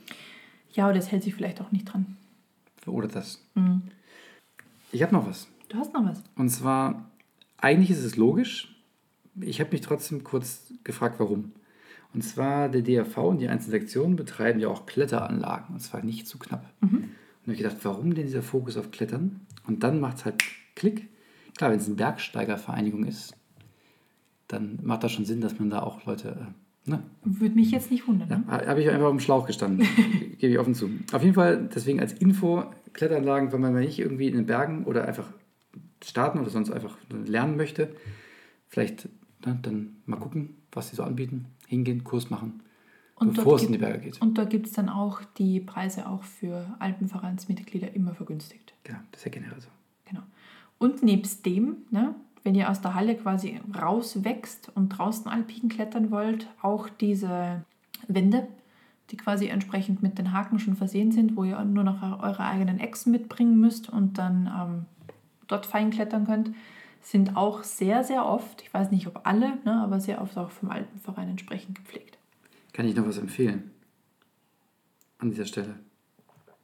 Ja, 0.73 0.85
aber 0.85 0.93
das 0.93 1.11
hält 1.11 1.21
sich 1.23 1.35
vielleicht 1.35 1.61
auch 1.61 1.71
nicht 1.71 1.85
dran. 1.85 2.17
Oder 2.87 3.07
das. 3.07 3.45
Mhm. 3.53 3.83
Ich 4.91 5.03
habe 5.03 5.13
noch 5.13 5.27
was. 5.27 5.47
Du 5.69 5.77
hast 5.77 5.93
noch 5.93 6.03
was. 6.03 6.23
Und 6.35 6.49
zwar, 6.49 7.09
eigentlich 7.57 7.91
ist 7.91 8.03
es 8.03 8.15
logisch. 8.15 8.75
Ich 9.39 9.59
habe 9.59 9.71
mich 9.71 9.81
trotzdem 9.81 10.23
kurz 10.23 10.73
gefragt, 10.83 11.19
warum. 11.19 11.51
Und 12.13 12.21
zwar, 12.21 12.69
der 12.69 12.81
DRV 12.81 13.17
und 13.17 13.39
die 13.39 13.47
einzelnen 13.49 13.79
Sektionen 13.81 14.15
betreiben 14.15 14.59
ja 14.59 14.67
auch 14.67 14.85
Kletteranlagen. 14.85 15.73
Und 15.75 15.79
zwar 15.79 16.03
nicht 16.03 16.27
zu 16.27 16.37
knapp. 16.37 16.65
Und 16.81 16.91
da 17.01 17.47
habe 17.47 17.53
ich 17.53 17.57
gedacht, 17.57 17.77
warum 17.83 18.13
denn 18.13 18.25
dieser 18.25 18.43
Fokus 18.43 18.77
auf 18.77 18.91
Klettern? 18.91 19.41
Und 19.65 19.83
dann 19.83 19.99
macht 19.99 20.17
es 20.17 20.25
halt 20.25 20.43
Klick. 20.75 21.09
Klar, 21.57 21.71
wenn 21.71 21.79
es 21.79 21.87
eine 21.87 21.95
Bergsteigervereinigung 21.95 23.05
ist, 23.05 23.35
dann 24.47 24.79
macht 24.83 25.03
das 25.03 25.11
schon 25.11 25.25
Sinn, 25.25 25.41
dass 25.41 25.57
man 25.59 25.69
da 25.69 25.81
auch 25.81 26.05
Leute. 26.05 26.53
Äh, 26.85 26.89
ne? 26.89 27.03
Würde 27.23 27.55
mich 27.55 27.71
jetzt 27.71 27.89
nicht 27.91 28.07
wundern. 28.07 28.29
Ja, 28.29 28.37
Ne? 28.37 28.67
habe 28.67 28.81
ich 28.81 28.89
einfach 28.89 29.05
auf 29.05 29.11
dem 29.11 29.19
Schlauch 29.19 29.47
gestanden. 29.47 29.87
Gebe 30.37 30.53
ich 30.53 30.59
offen 30.59 30.75
zu. 30.75 30.89
Auf 31.11 31.23
jeden 31.23 31.33
Fall, 31.35 31.69
deswegen 31.73 31.99
als 31.99 32.13
Info, 32.13 32.65
Kletteranlagen, 32.93 33.51
wenn 33.51 33.61
man 33.61 33.73
mal 33.73 33.81
nicht 33.81 33.99
irgendwie 33.99 34.27
in 34.27 34.35
den 34.35 34.45
Bergen 34.45 34.83
oder 34.85 35.05
einfach 35.07 35.27
starten 36.03 36.39
oder 36.39 36.49
sonst 36.49 36.69
einfach 36.71 36.97
lernen 37.25 37.57
möchte, 37.57 37.89
vielleicht 38.67 39.07
ne, 39.45 39.57
dann 39.61 39.97
mal 40.05 40.17
gucken, 40.17 40.55
was 40.71 40.89
sie 40.89 40.95
so 40.95 41.03
anbieten, 41.03 41.45
hingehen, 41.67 42.03
Kurs 42.03 42.29
machen, 42.29 42.61
Und 43.15 43.35
bevor 43.35 43.55
es 43.55 43.63
in 43.63 43.71
die 43.71 43.77
Berge 43.77 43.99
geht. 43.99 44.21
Und 44.21 44.37
da 44.37 44.45
gibt 44.45 44.67
es 44.67 44.73
dann 44.73 44.89
auch 44.89 45.21
die 45.37 45.59
Preise 45.59 46.07
auch 46.07 46.23
für 46.23 46.75
Alpenvereinsmitglieder 46.79 47.93
immer 47.95 48.13
vergünstigt. 48.13 48.73
Ja, 48.87 49.03
das 49.11 49.21
ist 49.21 49.25
ja 49.25 49.31
generell 49.31 49.61
so. 49.61 49.69
Genau. 50.05 50.23
Und 50.77 51.03
nebst 51.03 51.45
dem, 51.45 51.77
ne, 51.91 52.15
wenn 52.43 52.55
ihr 52.55 52.69
aus 52.69 52.81
der 52.81 52.93
Halle 52.93 53.15
quasi 53.15 53.59
rauswächst 53.79 54.71
und 54.75 54.89
draußen 54.89 55.31
alpin 55.31 55.69
klettern 55.69 56.11
wollt, 56.11 56.47
auch 56.61 56.89
diese 56.89 57.63
Wände, 58.07 58.47
die 59.09 59.17
quasi 59.17 59.47
entsprechend 59.47 60.03
mit 60.03 60.17
den 60.17 60.33
Haken 60.33 60.59
schon 60.59 60.75
versehen 60.75 61.11
sind, 61.11 61.37
wo 61.37 61.43
ihr 61.43 61.63
nur 61.63 61.83
noch 61.83 62.01
eure 62.21 62.45
eigenen 62.45 62.79
Echsen 62.79 63.11
mitbringen 63.11 63.59
müsst 63.59 63.89
und 63.89 64.17
dann 64.17 64.47
ähm, 64.47 64.85
dort 65.47 65.65
fein 65.65 65.91
klettern 65.91 66.25
könnt, 66.25 66.51
sind 67.03 67.35
auch 67.35 67.63
sehr, 67.63 68.03
sehr 68.03 68.25
oft, 68.25 68.61
ich 68.63 68.73
weiß 68.73 68.89
nicht 68.91 69.07
ob 69.07 69.21
alle, 69.25 69.57
ne, 69.65 69.81
aber 69.83 69.99
sehr 69.99 70.21
oft 70.21 70.37
auch 70.37 70.49
vom 70.51 70.69
Alpenverein 70.71 71.29
entsprechend 71.29 71.75
gepflegt. 71.75 72.17
Kann 72.73 72.87
ich 72.87 72.95
noch 72.95 73.05
was 73.07 73.17
empfehlen? 73.17 73.71
An 75.19 75.29
dieser 75.29 75.45
Stelle. 75.45 75.75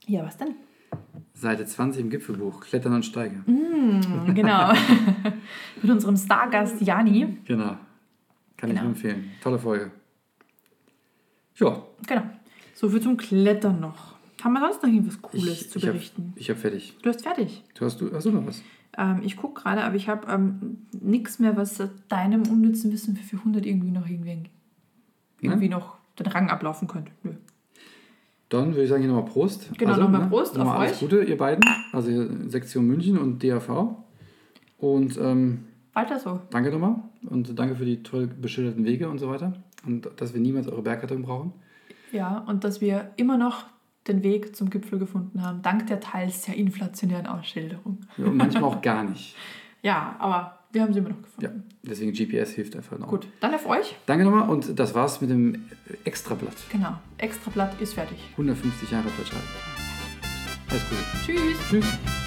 Ja, 0.07 0.25
was 0.25 0.37
denn? 0.37 0.55
Seite 1.33 1.65
20 1.65 2.01
im 2.01 2.09
Gipfelbuch, 2.09 2.61
Klettern 2.61 2.93
und 2.93 3.05
Steigen. 3.05 3.43
Mm, 3.45 4.33
genau. 4.33 4.73
Mit 5.81 5.91
unserem 5.91 6.17
Stargast 6.17 6.81
Jani. 6.81 7.37
Genau. 7.45 7.75
Kann 8.57 8.69
ich 8.71 8.75
Genau. 8.75 8.81
nur 8.81 8.89
empfehlen. 8.91 9.31
Tolle 9.41 9.59
Folge. 9.59 9.91
Ja, 11.55 11.83
Genau. 12.07 12.23
So 12.73 12.89
viel 12.89 13.01
zum 13.01 13.17
Klettern 13.17 13.79
noch. 13.81 14.15
Haben 14.41 14.53
wir 14.53 14.61
sonst 14.61 14.81
noch 14.81 14.89
irgendwas 14.89 15.21
Cooles 15.21 15.45
ich, 15.61 15.69
zu 15.69 15.79
ich 15.79 15.83
habe 15.85 15.93
berichten? 15.93 16.33
ich 16.37 16.49
hab 16.49 16.57
fertig. 16.57 16.95
Du 17.01 17.09
hast 17.09 17.21
fertig. 17.21 17.61
Du 17.75 17.85
hast, 17.85 17.99
du, 17.99 18.11
hast 18.13 18.25
du 18.25 18.31
noch 18.31 18.45
was? 18.47 18.61
Ähm, 18.99 19.21
ich 19.23 19.37
gucke 19.37 19.61
gerade, 19.61 19.83
aber 19.83 19.95
ich 19.95 20.09
habe 20.09 20.27
ähm, 20.31 20.85
nichts 20.91 21.39
mehr, 21.39 21.55
was 21.55 21.81
deinem 22.09 22.43
unnützen 22.43 22.91
Wissen 22.91 23.15
für 23.15 23.23
400 23.23 23.65
irgendwie 23.65 23.91
noch 23.91 24.07
irgendwie, 24.07 24.43
irgendwie 25.39 25.69
noch 25.69 25.97
den 26.19 26.27
Rang 26.27 26.49
ablaufen 26.49 26.87
könnte. 26.87 27.11
Nö. 27.23 27.31
Dann 28.49 28.71
würde 28.71 28.83
ich 28.83 28.89
sagen, 28.89 29.03
hier 29.03 29.11
nochmal 29.11 29.31
Prost. 29.31 29.69
Genau, 29.77 29.95
nochmal 29.95 30.27
Prost 30.27 30.57
nochmal 30.57 30.75
auf 30.75 30.81
alles 30.81 30.93
euch. 30.93 30.99
Gute, 30.99 31.23
ihr 31.23 31.37
beiden. 31.37 31.63
Also 31.93 32.49
Sektion 32.49 32.85
München 32.87 33.17
und 33.17 33.41
DAV. 33.43 33.95
Und 34.77 35.17
ähm, 35.17 35.65
Weiter 35.93 36.19
so. 36.19 36.41
danke 36.49 36.71
nochmal. 36.71 36.95
Und 37.29 37.57
danke 37.57 37.75
für 37.75 37.85
die 37.85 38.03
toll 38.03 38.27
beschilderten 38.27 38.85
Wege 38.85 39.07
und 39.07 39.19
so 39.19 39.29
weiter. 39.29 39.53
Und 39.85 40.09
dass 40.17 40.33
wir 40.33 40.41
niemals 40.41 40.67
eure 40.67 40.81
Bergrettung 40.81 41.21
brauchen. 41.21 41.53
Ja, 42.11 42.39
und 42.39 42.63
dass 42.63 42.81
wir 42.81 43.11
immer 43.17 43.37
noch 43.37 43.65
den 44.09 44.23
Weg 44.23 44.55
zum 44.55 44.69
Gipfel 44.69 44.99
gefunden 44.99 45.41
haben, 45.43 45.61
dank 45.61 45.87
der 45.87 45.99
teils 45.99 46.43
sehr 46.43 46.55
inflationären 46.55 47.27
Ausschilderung. 47.27 47.99
Ja, 48.17 48.25
und 48.25 48.37
manchmal 48.37 48.63
auch 48.63 48.81
gar 48.81 49.03
nicht. 49.03 49.35
Ja, 49.81 50.17
aber 50.19 50.59
wir 50.73 50.81
haben 50.81 50.91
sie 50.91 50.99
immer 50.99 51.07
noch 51.07 51.15
Ja, 51.39 51.47
gefunden. 51.47 51.63
deswegen 51.83 52.11
GPS 52.11 52.49
hilft 52.51 52.75
einfach 52.75 52.99
noch. 52.99 53.07
Gut, 53.07 53.27
dann 53.39 53.55
auf 53.55 53.65
euch. 53.65 53.95
Danke 54.07 54.25
nochmal 54.25 54.49
und 54.49 54.77
das 54.77 54.93
war's 54.93 55.21
mit 55.21 55.29
dem 55.29 55.63
Extrablatt. 56.03 56.51
Genau, 56.69 56.97
Extrablatt 57.17 57.79
ist 57.79 57.93
fertig. 57.93 58.17
150 58.31 58.91
Jahre 58.91 59.07
Deutschland. 59.17 59.45
Alles 60.69 60.83
Gute. 60.89 61.01
Tschüss. 61.25 61.69
Tschüss. 61.69 62.18